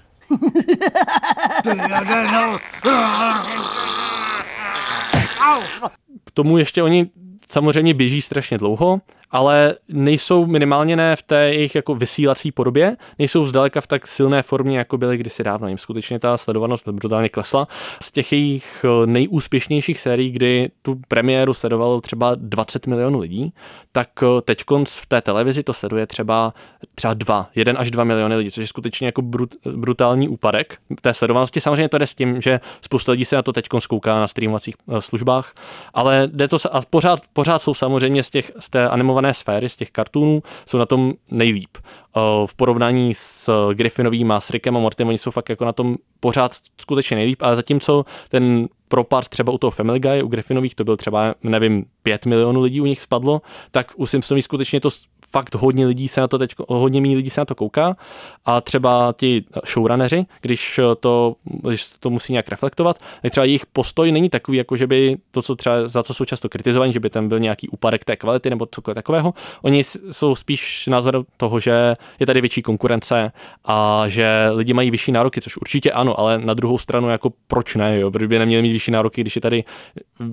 K 6.23 6.31
tomu 6.33 6.57
ještě 6.57 6.83
oni 6.83 7.09
samozřejmě 7.49 7.93
běží 7.93 8.21
strašně 8.21 8.57
dlouho, 8.57 9.01
ale 9.31 9.75
nejsou 9.87 10.45
minimálně 10.45 10.95
ne 10.95 11.15
v 11.15 11.21
té 11.21 11.53
jejich 11.53 11.75
jako 11.75 11.95
vysílací 11.95 12.51
podobě, 12.51 12.97
nejsou 13.19 13.45
zdaleka 13.45 13.81
v 13.81 13.87
tak 13.87 14.07
silné 14.07 14.41
formě, 14.41 14.77
jako 14.77 14.97
byly 14.97 15.17
kdysi 15.17 15.43
dávno. 15.43 15.67
Jim 15.67 15.77
skutečně 15.77 16.19
ta 16.19 16.37
sledovanost 16.37 16.87
brutálně 16.87 17.29
klesla. 17.29 17.67
Z 18.01 18.11
těch 18.11 18.31
jejich 18.31 18.85
eh, 18.85 19.07
nejúspěšnějších 19.07 19.99
sérií, 19.99 20.31
kdy 20.31 20.69
tu 20.81 21.01
premiéru 21.07 21.53
sledovalo 21.53 22.01
třeba 22.01 22.35
20 22.35 22.87
milionů 22.87 23.19
lidí, 23.19 23.53
tak 23.91 24.09
eh, 24.23 24.41
teď 24.41 24.63
v 24.85 25.05
té 25.07 25.21
televizi 25.21 25.63
to 25.63 25.73
sleduje 25.73 26.07
třeba, 26.07 26.53
třeba 26.95 27.13
2, 27.13 27.49
1 27.55 27.73
až 27.77 27.91
2 27.91 28.03
miliony 28.03 28.35
lidí, 28.35 28.51
což 28.51 28.61
je 28.61 28.67
skutečně 28.67 29.07
jako 29.07 29.21
brut, 29.21 29.55
brutální 29.75 30.27
úpadek 30.27 30.77
té 31.01 31.13
sledovanosti. 31.13 31.61
Samozřejmě 31.61 31.89
to 31.89 31.97
jde 31.97 32.07
s 32.07 32.15
tím, 32.15 32.41
že 32.41 32.59
spousta 32.81 33.11
lidí 33.11 33.25
se 33.25 33.35
na 33.35 33.41
to 33.41 33.53
teď 33.53 33.67
kouká 33.89 34.19
na 34.19 34.27
streamovacích 34.27 34.75
eh, 34.91 35.01
službách, 35.01 35.53
ale 35.93 36.27
jde 36.31 36.47
to 36.47 36.57
a 36.71 36.81
pořád, 36.89 37.19
pořád 37.33 37.61
jsou 37.61 37.73
samozřejmě 37.73 38.23
z, 38.23 38.29
těch, 38.29 38.51
z 38.59 38.69
té 38.69 38.89
animované 38.89 39.18
animované 39.19 39.33
sféry 39.33 39.69
z 39.69 39.75
těch 39.75 39.91
kartunů 39.91 40.43
jsou 40.65 40.77
na 40.77 40.85
tom 40.85 41.13
nejlíp. 41.31 41.77
Eh, 41.77 42.19
v 42.45 42.55
porovnání 42.55 43.13
s 43.13 43.49
Griffinovým 43.73 44.31
a 44.31 44.39
s 44.39 44.49
Rickem 44.49 44.77
a 44.77 44.79
Mortem, 44.79 45.07
oni 45.07 45.17
jsou 45.17 45.31
fakt 45.31 45.49
jako 45.49 45.65
na 45.65 45.73
tom 45.73 45.97
pořád 46.19 46.51
skutečně 46.81 47.17
nejlíp, 47.17 47.41
ale 47.41 47.55
zatímco 47.55 48.05
ten 48.29 48.67
propad 48.89 49.27
třeba 49.27 49.53
u 49.53 49.57
toho 49.57 49.71
Family 49.71 49.99
Guy, 49.99 50.23
u 50.23 50.27
Griffinových 50.27 50.75
to 50.75 50.83
byl 50.83 50.97
třeba, 50.97 51.35
nevím, 51.43 51.85
5 52.03 52.25
milionů 52.25 52.61
lidí 52.61 52.81
u 52.81 52.85
nich 52.85 53.01
spadlo, 53.01 53.41
tak 53.71 53.91
u 53.95 54.05
Simpsonových 54.05 54.45
skutečně 54.45 54.79
to 54.81 54.89
fakt 55.31 55.55
hodně 55.55 55.85
lidí 55.85 56.07
se 56.07 56.21
na 56.21 56.27
to 56.27 56.37
teď, 56.37 56.55
hodně 56.67 57.01
méně 57.01 57.15
lidí 57.15 57.29
se 57.29 57.41
na 57.41 57.45
to 57.45 57.55
kouká 57.55 57.97
a 58.45 58.61
třeba 58.61 59.13
ti 59.17 59.43
showrunneři, 59.67 60.25
když 60.41 60.79
to, 60.99 61.35
když 61.43 61.85
to 61.99 62.09
musí 62.09 62.33
nějak 62.33 62.49
reflektovat, 62.49 62.97
tak 63.21 63.31
třeba 63.31 63.45
jejich 63.45 63.65
postoj 63.65 64.11
není 64.11 64.29
takový, 64.29 64.57
jako 64.57 64.77
že 64.77 64.87
by 64.87 65.17
to, 65.31 65.41
co 65.41 65.55
třeba, 65.55 65.87
za 65.87 66.03
co 66.03 66.13
jsou 66.13 66.25
často 66.25 66.49
kritizovaní, 66.49 66.93
že 66.93 66.99
by 66.99 67.09
tam 67.09 67.29
byl 67.29 67.39
nějaký 67.39 67.69
úpadek 67.69 68.05
té 68.05 68.15
kvality 68.15 68.49
nebo 68.49 68.67
cokoliv 68.71 68.95
takového. 68.95 69.33
Oni 69.61 69.83
jsou 70.11 70.35
spíš 70.35 70.87
názor 70.87 71.25
toho, 71.37 71.59
že 71.59 71.95
je 72.19 72.25
tady 72.25 72.41
větší 72.41 72.61
konkurence 72.61 73.31
a 73.65 74.03
že 74.07 74.49
lidi 74.51 74.73
mají 74.73 74.91
vyšší 74.91 75.11
nároky, 75.11 75.41
což 75.41 75.57
určitě 75.57 75.91
ano, 75.91 76.19
ale 76.19 76.37
na 76.37 76.53
druhou 76.53 76.77
stranu 76.77 77.09
jako 77.09 77.33
proč 77.47 77.75
ne, 77.75 77.99
jo? 77.99 78.11
Proč 78.11 78.27
by 78.27 78.39
neměli 78.39 78.61
mít 78.61 78.73
vyšší 78.79 78.91
nároky, 78.91 79.21
když 79.21 79.35
je 79.35 79.41
tady 79.41 79.63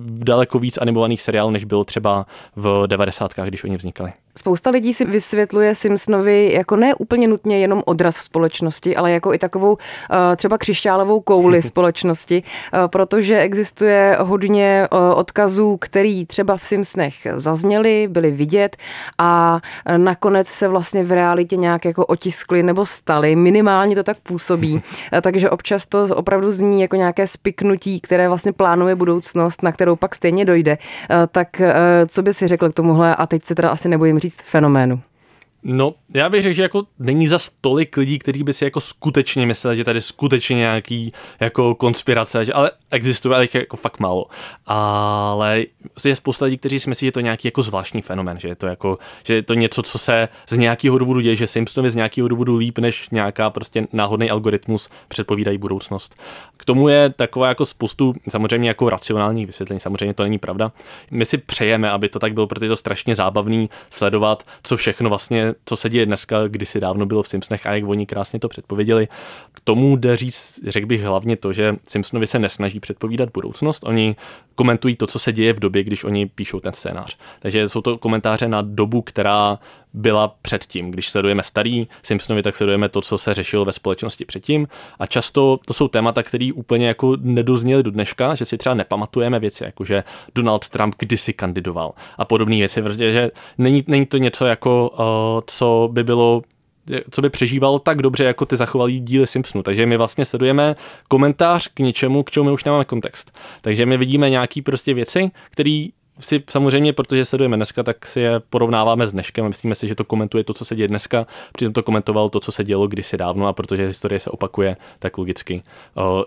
daleko 0.07 0.59
víc 0.59 0.77
animovaných 0.77 1.21
seriálů, 1.21 1.51
než 1.51 1.63
bylo 1.63 1.83
třeba 1.83 2.25
v 2.55 2.87
90. 2.87 3.33
když 3.45 3.63
oni 3.63 3.77
vznikali. 3.77 4.13
Spousta 4.37 4.69
lidí 4.69 4.93
si 4.93 5.05
vysvětluje 5.05 5.75
Simpsonovi 5.75 6.53
jako 6.53 6.75
ne 6.75 6.95
úplně 6.95 7.27
nutně 7.27 7.59
jenom 7.59 7.83
odraz 7.85 8.17
v 8.17 8.23
společnosti, 8.23 8.95
ale 8.95 9.11
jako 9.11 9.33
i 9.33 9.37
takovou 9.37 9.77
eh, 10.11 10.35
třeba 10.35 10.57
křišťálovou 10.57 11.19
kouli 11.19 11.61
společnosti, 11.71 12.43
eh, 12.43 12.87
protože 12.87 13.39
existuje 13.39 14.17
hodně 14.19 14.87
eh, 14.91 15.13
odkazů, 15.13 15.77
který 15.77 16.25
třeba 16.25 16.57
v 16.57 16.67
Simpsonech 16.67 17.15
zazněly, 17.35 18.07
byly 18.11 18.31
vidět 18.31 18.77
a 19.17 19.59
nakonec 19.97 20.47
se 20.47 20.67
vlastně 20.67 21.03
v 21.03 21.11
realitě 21.11 21.55
nějak 21.55 21.85
jako 21.85 22.05
otiskly 22.05 22.63
nebo 22.63 22.85
staly. 22.85 23.35
Minimálně 23.35 23.95
to 23.95 24.03
tak 24.03 24.17
působí. 24.23 24.81
Takže 25.21 25.49
občas 25.49 25.85
to 25.85 26.15
opravdu 26.15 26.51
zní 26.51 26.81
jako 26.81 26.95
nějaké 26.95 27.27
spiknutí, 27.27 27.99
které 27.99 28.27
vlastně 28.27 28.53
plánuje 28.53 28.95
budoucnost, 28.95 29.63
na 29.63 29.71
kterou 29.71 29.95
pak 29.95 30.15
stejně 30.15 30.45
dojde. 30.45 30.77
Tak 31.31 31.61
co 32.07 32.21
by 32.21 32.33
si 32.33 32.47
řekl 32.47 32.69
k 32.69 32.73
tomuhle 32.73 33.15
a 33.15 33.27
teď 33.27 33.43
se 33.43 33.55
teda 33.55 33.69
asi 33.69 33.89
nebojím 33.89 34.19
říct 34.19 34.26
říct 34.27 34.41
fenoménu? 34.41 35.01
No, 35.63 35.93
já 36.15 36.29
bych 36.29 36.41
řekl, 36.41 36.55
že 36.55 36.61
jako 36.61 36.83
není 36.99 37.27
za 37.27 37.37
tolik 37.61 37.97
lidí, 37.97 38.19
kteří 38.19 38.43
by 38.43 38.53
si 38.53 38.63
jako 38.63 38.79
skutečně 38.79 39.45
mysleli, 39.45 39.77
že 39.77 39.83
tady 39.83 40.01
skutečně 40.01 40.55
nějaký 40.55 41.13
jako 41.39 41.75
konspirace, 41.75 42.45
že, 42.45 42.53
ale 42.53 42.71
existuje, 42.91 43.35
ale 43.35 43.47
jako 43.53 43.77
fakt 43.77 43.99
málo. 43.99 44.25
Ale 44.65 45.63
je 46.05 46.15
spousta 46.15 46.45
lidí, 46.45 46.57
kteří 46.57 46.79
si 46.79 46.89
myslí, 46.89 47.05
že 47.05 47.07
je 47.07 47.11
to 47.11 47.19
nějaký 47.19 47.47
jako 47.47 47.63
zvláštní 47.63 48.01
fenomén, 48.01 48.39
že 48.39 48.47
je 48.47 48.55
to 48.55 48.67
jako, 48.67 48.97
že 49.23 49.33
je 49.33 49.43
to 49.43 49.53
něco, 49.53 49.81
co 49.81 49.97
se 49.97 50.27
z 50.49 50.57
nějakého 50.57 50.97
důvodu 50.97 51.19
děje, 51.19 51.35
že 51.35 51.47
Simpsonovi 51.47 51.89
z 51.89 51.95
nějakého 51.95 52.27
důvodu 52.27 52.55
líp 52.55 52.79
než 52.79 53.09
nějaká 53.09 53.49
prostě 53.49 53.87
náhodný 53.93 54.29
algoritmus 54.29 54.89
předpovídají 55.07 55.57
budoucnost. 55.57 56.15
K 56.57 56.65
tomu 56.65 56.89
je 56.89 57.09
taková 57.09 57.47
jako 57.47 57.65
spoustu 57.65 58.15
samozřejmě 58.29 58.69
jako 58.69 58.89
racionální 58.89 59.45
vysvětlení, 59.45 59.79
samozřejmě 59.79 60.13
to 60.13 60.23
není 60.23 60.37
pravda. 60.37 60.71
My 61.11 61.25
si 61.25 61.37
přejeme, 61.37 61.91
aby 61.91 62.09
to 62.09 62.19
tak 62.19 62.33
bylo, 62.33 62.47
protože 62.47 62.65
je 62.65 62.69
to 62.69 62.77
strašně 62.77 63.15
zábavný 63.15 63.69
sledovat, 63.89 64.43
co 64.63 64.77
všechno 64.77 65.09
vlastně, 65.09 65.46
co 65.65 65.75
se 65.75 65.89
děje 65.89 66.05
dneska, 66.05 66.47
kdysi 66.47 66.79
dávno 66.79 67.05
bylo 67.05 67.23
v 67.23 67.27
Simpsonech 67.27 67.65
a 67.65 67.73
jak 67.73 67.87
oni 67.87 68.05
krásně 68.05 68.39
to 68.39 68.47
předpověděli. 68.49 69.07
K 69.53 69.59
tomu 69.59 69.95
jde 69.95 70.17
říct, 70.17 70.59
řekl 70.67 70.87
bych 70.87 71.03
hlavně 71.03 71.35
to, 71.35 71.53
že 71.53 71.75
Simpsonovi 71.87 72.27
se 72.27 72.39
nesnaží 72.39 72.79
předpovídat 72.79 73.29
budoucnost, 73.33 73.83
oni 73.85 74.15
komentují 74.55 74.95
to, 74.95 75.07
co 75.07 75.19
se 75.19 75.31
děje 75.31 75.53
v 75.53 75.59
době, 75.59 75.83
když 75.83 76.03
oni 76.03 76.25
píšou 76.25 76.59
ten 76.59 76.73
scénář. 76.73 77.17
Takže 77.39 77.69
jsou 77.69 77.81
to 77.81 77.97
komentáře 77.97 78.47
na 78.47 78.61
dobu, 78.61 79.01
která 79.01 79.59
byla 79.97 80.35
předtím. 80.41 80.91
Když 80.91 81.09
sledujeme 81.09 81.43
starý 81.43 81.87
Simpsonovi, 82.03 82.43
tak 82.43 82.55
sledujeme 82.55 82.89
to, 82.89 83.01
co 83.01 83.17
se 83.17 83.33
řešilo 83.33 83.65
ve 83.65 83.73
společnosti 83.73 84.25
předtím. 84.25 84.67
A 84.99 85.05
často 85.05 85.59
to 85.65 85.73
jsou 85.73 85.87
témata, 85.87 86.23
které 86.23 86.49
úplně 86.53 86.87
jako 86.87 87.17
nedozněly 87.21 87.83
do 87.83 87.91
dneška, 87.91 88.35
že 88.35 88.45
si 88.45 88.57
třeba 88.57 88.75
nepamatujeme 88.75 89.39
věci, 89.39 89.63
jako 89.63 89.85
že 89.85 90.03
Donald 90.35 90.69
Trump 90.69 90.95
kdysi 90.99 91.33
kandidoval 91.33 91.93
a 92.17 92.25
podobné 92.25 92.55
věci. 92.55 92.81
Prostě, 92.81 93.11
že 93.11 93.31
není, 93.57 93.83
není 93.87 94.05
to 94.05 94.17
něco 94.17 94.45
jako, 94.45 94.89
uh, 94.89 95.41
co 95.47 95.89
by 95.91 96.03
bylo 96.03 96.41
co 97.11 97.21
by 97.21 97.29
přežíval 97.29 97.79
tak 97.79 98.01
dobře, 98.01 98.23
jako 98.23 98.45
ty 98.45 98.57
zachovalý 98.57 98.99
díly 98.99 99.27
Simpsonu. 99.27 99.63
Takže 99.63 99.85
my 99.85 99.97
vlastně 99.97 100.25
sledujeme 100.25 100.75
komentář 101.07 101.67
k 101.67 101.79
něčemu, 101.79 102.23
k 102.23 102.31
čemu 102.31 102.45
my 102.45 102.51
už 102.51 102.63
nemáme 102.63 102.85
kontext. 102.85 103.37
Takže 103.61 103.85
my 103.85 103.97
vidíme 103.97 104.29
nějaký 104.29 104.61
prostě 104.61 104.93
věci, 104.93 105.31
které 105.49 105.87
si 106.19 106.43
samozřejmě, 106.49 106.93
protože 106.93 107.25
sledujeme 107.25 107.55
dneska, 107.55 107.83
tak 107.83 108.05
si 108.05 108.19
je 108.19 108.39
porovnáváme 108.49 109.07
s 109.07 109.11
dneškem 109.11 109.45
a 109.45 109.47
myslíme 109.47 109.75
si, 109.75 109.87
že 109.87 109.95
to 109.95 110.03
komentuje 110.03 110.43
to, 110.43 110.53
co 110.53 110.65
se 110.65 110.75
děje 110.75 110.87
dneska, 110.87 111.27
přitom 111.53 111.73
to 111.73 111.83
komentoval 111.83 112.29
to, 112.29 112.39
co 112.39 112.51
se 112.51 112.63
dělo 112.63 112.87
kdysi 112.87 113.17
dávno 113.17 113.47
a 113.47 113.53
protože 113.53 113.87
historie 113.87 114.19
se 114.19 114.29
opakuje, 114.29 114.77
tak 114.99 115.17
logicky 115.17 115.63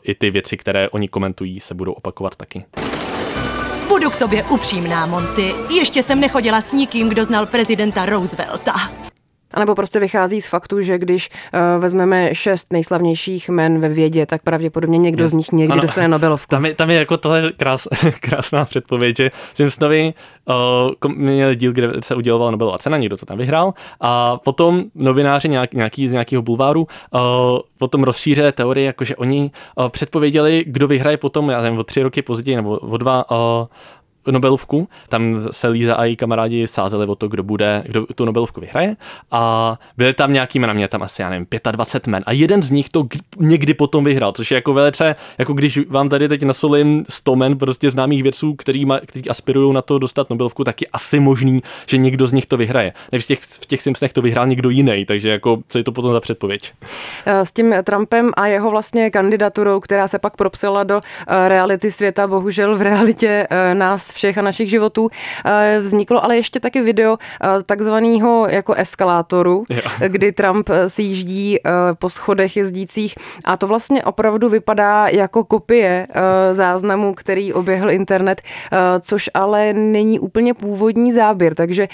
i 0.05 0.15
ty 0.15 0.31
věci, 0.31 0.57
které 0.57 0.89
oni 0.89 1.09
komentují, 1.09 1.61
se 1.61 1.75
budou 1.75 1.93
opakovat 1.93 2.37
taky. 2.37 2.65
Budu 3.89 4.11
k 4.11 4.19
tobě 4.19 4.45
upřímná, 4.45 5.07
Monty. 5.07 5.53
Ještě 5.71 6.03
jsem 6.03 6.21
nechodila 6.21 6.61
s 6.61 6.73
nikým, 6.73 7.09
kdo 7.09 7.25
znal 7.25 7.47
prezidenta 7.47 8.07
Roosevelta. 8.07 8.73
A 9.55 9.61
nebo 9.61 9.75
prostě 9.75 10.01
vychází 10.01 10.41
z 10.41 10.47
faktu, 10.47 10.83
že 10.83 10.99
když 10.99 11.31
uh, 11.31 11.83
vezmeme 11.83 12.35
šest 12.35 12.73
nejslavnějších 12.73 13.49
men 13.49 13.81
ve 13.81 13.89
vědě, 13.89 14.27
tak 14.27 14.43
pravděpodobně 14.43 14.99
někdo 14.99 15.25
yes. 15.25 15.33
z 15.33 15.35
nich 15.35 15.53
někdy 15.53 15.73
ano. 15.73 15.83
dostane 15.83 16.09
Nobelovku. 16.09 16.51
Tam 16.51 16.67
je, 16.67 16.75
tam 16.75 16.91
je 16.91 16.99
jako 16.99 17.17
tohle 17.17 17.53
krás, 17.57 17.89
krásná 18.21 18.65
předpověď, 18.65 19.17
že 19.17 19.31
Simpsonovi 19.55 20.15
uh, 21.05 21.13
měl 21.13 21.55
díl, 21.55 21.73
kde 21.73 21.91
se 22.03 22.15
udělovala 22.15 22.51
Nobelová 22.51 22.79
cena, 22.79 22.97
někdo 22.97 23.17
to 23.17 23.27
tam 23.27 23.39
vyhrál 23.39 23.73
a 24.01 24.37
potom 24.37 24.85
novináři 24.95 25.49
nějak, 25.49 25.75
nějaký 25.75 26.09
z 26.09 26.13
nějakého 26.13 26.43
bulváru 26.43 26.87
uh, 27.11 27.21
potom 27.79 28.05
rozšířili 28.05 28.53
teorie, 28.53 28.87
jakože 28.87 29.17
oni 29.17 29.51
uh, 29.77 29.89
předpověděli, 29.89 30.65
kdo 30.67 30.89
vyhraje 30.89 31.17
potom, 31.17 31.51
já 31.51 31.61
nevím, 31.61 31.79
o 31.79 31.85
tři 31.85 32.03
roky 32.03 32.23
později 32.23 32.57
nebo 32.57 32.79
o 32.79 32.97
dva, 32.97 33.31
uh, 33.31 33.37
Nobelovku, 34.31 34.89
tam 35.09 35.43
se 35.51 35.69
Líza 35.69 35.95
a 35.95 36.05
její 36.05 36.17
kamarádi 36.17 36.67
sázeli 36.67 37.07
o 37.07 37.15
to, 37.15 37.29
kdo 37.29 37.43
bude, 37.43 37.83
kdo 37.87 38.07
tu 38.15 38.25
Nobelovku 38.25 38.61
vyhraje 38.61 38.97
a 39.31 39.77
byly 39.97 40.15
tam 40.15 40.33
nějaký 40.33 40.59
jména, 40.59 40.73
mě 40.73 40.89
tam 40.89 41.03
asi, 41.03 41.23
já 41.23 41.31
nevím, 41.31 41.47
25 41.73 42.11
men 42.11 42.23
a 42.27 42.33
jeden 42.33 42.63
z 42.63 42.71
nich 42.71 42.89
to 42.89 43.07
někdy 43.39 43.75
potom 43.75 44.05
vyhrál, 44.05 44.33
což 44.33 44.51
je 44.51 44.55
jako 44.55 44.75
velice, 44.75 45.17
jako 45.39 45.53
když 45.53 45.79
vám 45.89 46.09
tady 46.09 46.29
teď 46.29 46.43
nasolím 46.43 47.05
100 47.09 47.37
men 47.37 47.59
prostě 47.59 47.91
známých 47.91 48.23
vědců, 48.23 48.55
který, 48.55 48.85
má, 48.85 49.01
který 49.01 49.29
aspirují 49.29 49.75
na 49.75 49.83
to 49.83 49.99
dostat 49.99 50.31
Nobelovku, 50.31 50.65
tak 50.65 50.83
je 50.83 50.89
asi 50.93 51.21
možný, 51.21 51.61
že 51.87 51.97
někdo 51.97 52.27
z 52.27 52.33
nich 52.33 52.47
to 52.47 52.57
vyhraje. 52.57 52.93
Než 53.13 53.25
v 53.25 53.27
těch, 53.27 53.41
v 53.41 53.67
těch 53.67 53.83
Simpsonech 53.83 54.13
to 54.13 54.23
vyhrál 54.23 54.47
někdo 54.47 54.71
jiný, 54.71 55.07
takže 55.07 55.29
jako 55.29 55.59
co 55.69 55.79
je 55.79 55.85
to 55.85 55.93
potom 55.93 56.13
za 56.13 56.21
předpověď? 56.21 56.73
Eh, 57.27 57.47
s 57.47 57.53
tím 57.53 57.75
Trumpem 57.85 58.31
a 58.35 58.47
jeho 58.47 58.71
vlastně 58.71 59.11
kandidaturou, 59.11 59.81
která 59.81 60.09
se 60.09 60.19
pak 60.19 60.37
propsala 60.37 60.85
do 60.85 61.01
eh, 61.29 61.49
reality 61.49 61.91
světa, 61.91 62.27
bohužel 62.27 62.77
v 62.77 62.83
realitě 62.83 63.47
eh, 63.51 63.75
nás 64.11 64.15
všech 64.15 64.39
a 64.39 64.43
našich 64.43 64.71
životů. 64.71 65.09
Eh, 65.45 65.79
vzniklo 65.81 66.25
ale 66.25 66.37
ještě 66.37 66.61
taky 66.61 66.83
video 66.83 67.19
eh, 67.19 67.63
takzvaného 67.63 68.47
jako 68.51 68.75
eskalátoru, 68.75 69.65
jo. 69.69 69.81
kdy 70.09 70.33
Trump 70.33 70.71
eh, 70.71 70.89
si 70.89 71.03
jíždí 71.03 71.59
po 71.99 72.11
schodech 72.11 72.57
jezdících 72.57 73.15
a 73.45 73.57
to 73.57 73.67
vlastně 73.67 74.05
opravdu 74.05 74.49
vypadá 74.49 75.09
jako 75.09 75.45
kopie 75.45 76.07
záznamu, 76.53 77.15
který 77.15 77.53
oběhl 77.53 77.91
internet, 77.91 78.43
což 79.01 79.31
ale 79.35 79.73
není 79.73 80.19
úplně 80.19 80.55
původní 80.55 81.13
záběr, 81.13 81.55
takže 81.55 81.89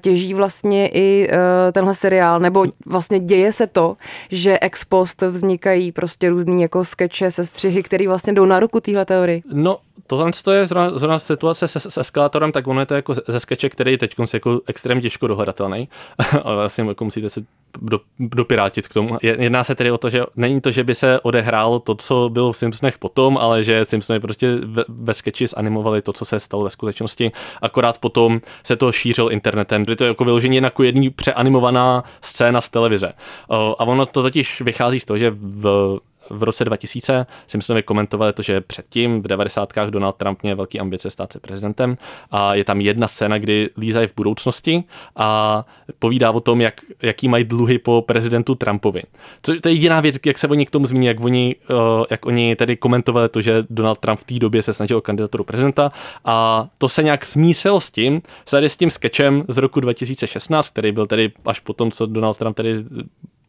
těží 0.00 0.34
vlastně 0.34 0.88
i 0.88 1.28
tenhle 1.72 1.94
seriál, 1.94 2.40
nebo 2.40 2.64
vlastně 2.86 3.20
děje 3.20 3.52
se 3.52 3.66
to, 3.66 3.96
že 4.30 4.58
ex 4.60 4.84
post 4.84 5.22
vznikají 5.22 5.92
prostě 5.92 6.28
různý 6.28 6.62
jako 6.62 6.84
skeče, 6.84 7.30
sestřihy, 7.30 7.82
které 7.82 8.08
vlastně 8.08 8.32
jdou 8.32 8.44
na 8.44 8.60
ruku 8.60 8.80
téhle 8.80 9.04
teorii. 9.04 9.42
No, 9.52 9.78
tohle 10.10 10.30
to 10.44 10.52
je 10.52 10.66
zrovna, 10.66 10.98
zrovna 10.98 11.18
situace 11.18 11.68
s, 11.68 11.76
s, 11.76 11.98
eskalátorem, 11.98 12.52
tak 12.52 12.66
ono 12.66 12.80
je 12.80 12.86
to 12.86 12.94
jako 12.94 13.14
ze 13.14 13.40
skeče, 13.40 13.68
který 13.68 13.92
je 13.92 13.98
teď 13.98 14.14
jako 14.34 14.60
extrémně 14.66 15.02
těžko 15.02 15.26
dohledatelný, 15.26 15.88
ale 16.42 16.56
vlastně 16.56 16.84
jako 16.84 17.04
musíte 17.04 17.28
se 17.28 17.40
do, 17.80 18.00
dopirátit 18.18 18.88
k 18.88 18.94
tomu. 18.94 19.18
Jedná 19.22 19.64
se 19.64 19.74
tedy 19.74 19.90
o 19.90 19.98
to, 19.98 20.10
že 20.10 20.22
není 20.36 20.60
to, 20.60 20.70
že 20.70 20.84
by 20.84 20.94
se 20.94 21.20
odehrálo 21.20 21.78
to, 21.78 21.94
co 21.94 22.30
bylo 22.32 22.52
v 22.52 22.56
Simpsonech 22.56 22.98
potom, 22.98 23.38
ale 23.38 23.64
že 23.64 23.84
Simpsony 23.84 24.20
prostě 24.20 24.56
ve, 24.64 24.84
ve 24.88 25.14
skeči 25.14 25.46
zanimovali 25.46 26.02
to, 26.02 26.12
co 26.12 26.24
se 26.24 26.40
stalo 26.40 26.64
ve 26.64 26.70
skutečnosti. 26.70 27.32
Akorát 27.62 27.98
potom 27.98 28.40
se 28.64 28.76
to 28.76 28.92
šířil 28.92 29.28
internetem, 29.32 29.84
kdy 29.84 29.96
to 29.96 30.04
je 30.04 30.08
jako 30.08 30.24
vyloženě 30.24 30.60
jako 30.64 30.82
jedný 30.82 31.10
přeanimovaná 31.10 32.04
scéna 32.20 32.60
z 32.60 32.68
televize. 32.68 33.12
A 33.50 33.84
ono 33.84 34.06
to 34.06 34.22
totiž 34.22 34.60
vychází 34.60 35.00
z 35.00 35.04
toho, 35.04 35.18
že 35.18 35.30
v 35.34 35.98
v 36.30 36.42
roce 36.42 36.64
2000 36.64 37.26
Simpsonovi 37.46 37.82
komentovali 37.82 38.32
to, 38.32 38.42
že 38.42 38.60
předtím 38.60 39.20
v 39.20 39.28
90. 39.28 39.72
Donald 39.90 40.16
Trump 40.16 40.42
měl 40.42 40.56
velký 40.56 40.80
ambice 40.80 41.10
stát 41.10 41.32
se 41.32 41.40
prezidentem 41.40 41.96
a 42.30 42.54
je 42.54 42.64
tam 42.64 42.80
jedna 42.80 43.08
scéna, 43.08 43.38
kdy 43.38 43.70
Líza 43.78 44.00
je 44.00 44.06
v 44.06 44.14
budoucnosti 44.16 44.84
a 45.16 45.64
povídá 45.98 46.30
o 46.30 46.40
tom, 46.40 46.60
jak, 46.60 46.74
jaký 47.02 47.28
mají 47.28 47.44
dluhy 47.44 47.78
po 47.78 48.02
prezidentu 48.02 48.54
Trumpovi. 48.54 49.02
Co, 49.42 49.60
to 49.60 49.68
je 49.68 49.74
jediná 49.74 50.00
věc, 50.00 50.16
jak 50.26 50.38
se 50.38 50.48
oni 50.48 50.66
k 50.66 50.70
tomu 50.70 50.86
zmíní, 50.86 51.06
jak 51.06 51.20
oni, 51.20 51.56
uh, 51.70 52.04
jak 52.10 52.26
oni 52.26 52.56
tedy 52.56 52.76
komentovali 52.76 53.28
to, 53.28 53.40
že 53.40 53.64
Donald 53.70 53.98
Trump 53.98 54.20
v 54.20 54.24
té 54.24 54.38
době 54.38 54.62
se 54.62 54.72
snažil 54.72 54.96
o 54.96 55.00
kandidaturu 55.00 55.44
prezidenta 55.44 55.92
a 56.24 56.66
to 56.78 56.88
se 56.88 57.02
nějak 57.02 57.24
smísel 57.24 57.80
s 57.80 57.90
tím, 57.90 58.22
tady 58.50 58.68
s 58.68 58.76
tím 58.76 58.90
sketchem 58.90 59.44
z 59.48 59.58
roku 59.58 59.80
2016, 59.80 60.70
který 60.70 60.92
byl 60.92 61.06
tedy 61.06 61.32
až 61.46 61.60
potom, 61.60 61.90
co 61.90 62.06
Donald 62.06 62.38
Trump 62.38 62.56
tedy 62.56 62.74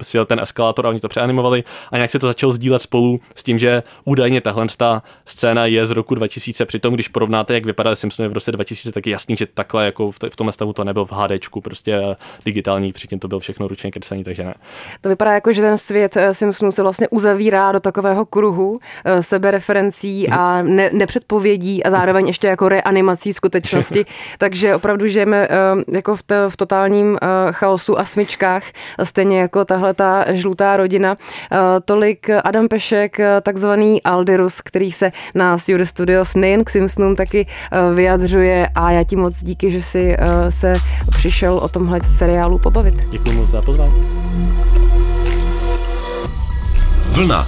sjel 0.03 0.25
ten 0.25 0.39
eskalátor 0.39 0.85
a 0.85 0.89
oni 0.89 0.99
to 0.99 1.09
přeanimovali 1.09 1.63
a 1.91 1.95
nějak 1.95 2.11
se 2.11 2.19
to 2.19 2.27
začalo 2.27 2.53
sdílet 2.53 2.81
spolu 2.81 3.17
s 3.35 3.43
tím, 3.43 3.59
že 3.59 3.83
údajně 4.03 4.41
tahle 4.41 4.67
ta 4.77 5.03
scéna 5.25 5.65
je 5.65 5.85
z 5.85 5.91
roku 5.91 6.15
2000, 6.15 6.65
přitom 6.65 6.93
když 6.93 7.07
porovnáte, 7.07 7.53
jak 7.53 7.65
vypadá 7.65 7.95
Simpsony 7.95 8.29
v 8.29 8.33
roce 8.33 8.51
2000, 8.51 8.91
tak 8.91 9.07
je 9.07 9.11
jasný, 9.11 9.35
že 9.35 9.45
takhle 9.45 9.85
jako 9.85 10.11
v, 10.11 10.17
v 10.29 10.35
tom 10.35 10.51
stavu 10.51 10.73
to 10.73 10.83
nebyl 10.83 11.05
v 11.05 11.11
HDčku, 11.11 11.61
prostě 11.61 12.01
digitální, 12.45 12.91
předtím 12.91 13.19
to 13.19 13.27
bylo 13.27 13.39
všechno 13.39 13.67
ručně 13.67 13.91
kreslený, 13.91 14.23
takže 14.23 14.43
ne. 14.43 14.53
To 15.01 15.09
vypadá 15.09 15.33
jako, 15.33 15.53
že 15.53 15.61
ten 15.61 15.77
svět 15.77 16.17
eh, 16.17 16.33
Simpsonů 16.33 16.71
se 16.71 16.81
vlastně 16.81 17.07
uzavírá 17.07 17.71
do 17.71 17.79
takového 17.79 18.25
kruhu 18.25 18.79
eh, 19.05 19.23
sebereferencí 19.23 20.29
a 20.29 20.61
ne, 20.61 20.89
nepředpovědí 20.93 21.83
a 21.83 21.89
zároveň 21.89 22.27
ještě 22.27 22.47
jako 22.47 22.69
reanimací 22.69 23.33
skutečnosti, 23.33 24.05
takže 24.37 24.75
opravdu 24.75 25.07
žijeme 25.07 25.47
eh, 25.49 25.95
jako 25.95 26.15
v, 26.15 26.23
t, 26.23 26.49
v 26.49 26.57
totálním 26.57 27.17
chaosu 27.51 27.99
a 27.99 28.05
smyčkách, 28.05 28.63
stejně 29.03 29.39
jako 29.39 29.65
tahle 29.65 29.90
ta 29.93 30.25
žlutá 30.33 30.77
rodina. 30.77 31.17
Eh, 31.51 31.57
tolik 31.85 32.29
Adam 32.43 32.67
Pešek, 32.67 33.19
eh, 33.19 33.41
takzvaný 33.41 34.03
Aldirus, 34.03 34.61
který 34.61 34.91
se 34.91 35.11
na 35.35 35.57
Studio 35.57 35.85
Studios 35.85 36.35
nejen 36.35 36.63
k 36.63 36.69
Simpsonům 36.69 37.15
taky 37.15 37.47
eh, 37.47 37.93
vyjadřuje 37.93 38.67
a 38.75 38.91
já 38.91 39.03
ti 39.03 39.15
moc 39.15 39.43
díky, 39.43 39.71
že 39.71 39.81
jsi 39.81 40.17
se 40.49 40.73
přišel 41.09 41.57
o 41.57 41.69
tomhle 41.69 41.99
seriálu 42.03 42.59
pobavit. 42.59 42.95
Děkuji 43.09 43.31
moc 43.31 43.49
za 43.49 43.61
pozvání. 43.61 43.93
Vlna. 47.11 47.47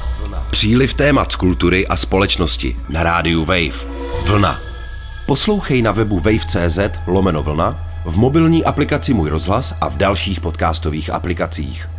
Příliv 0.52 0.94
témat 0.94 1.32
z 1.32 1.36
kultury 1.36 1.88
a 1.88 1.96
společnosti 1.96 2.76
na 2.90 3.04
rádiu 3.04 3.46
Wave. 3.46 3.86
Vlna. 4.28 4.60
Poslouchej 5.26 5.82
na 5.82 5.92
webu 5.92 6.20
wave.cz 6.20 6.80
lomeno 7.08 7.44
vlna, 7.44 7.80
v 8.06 8.16
mobilní 8.16 8.66
aplikaci 8.66 9.14
Můj 9.14 9.30
rozhlas 9.30 9.76
a 9.82 9.90
v 9.90 9.98
dalších 9.98 10.40
podcastových 10.40 11.10
aplikacích. 11.10 11.93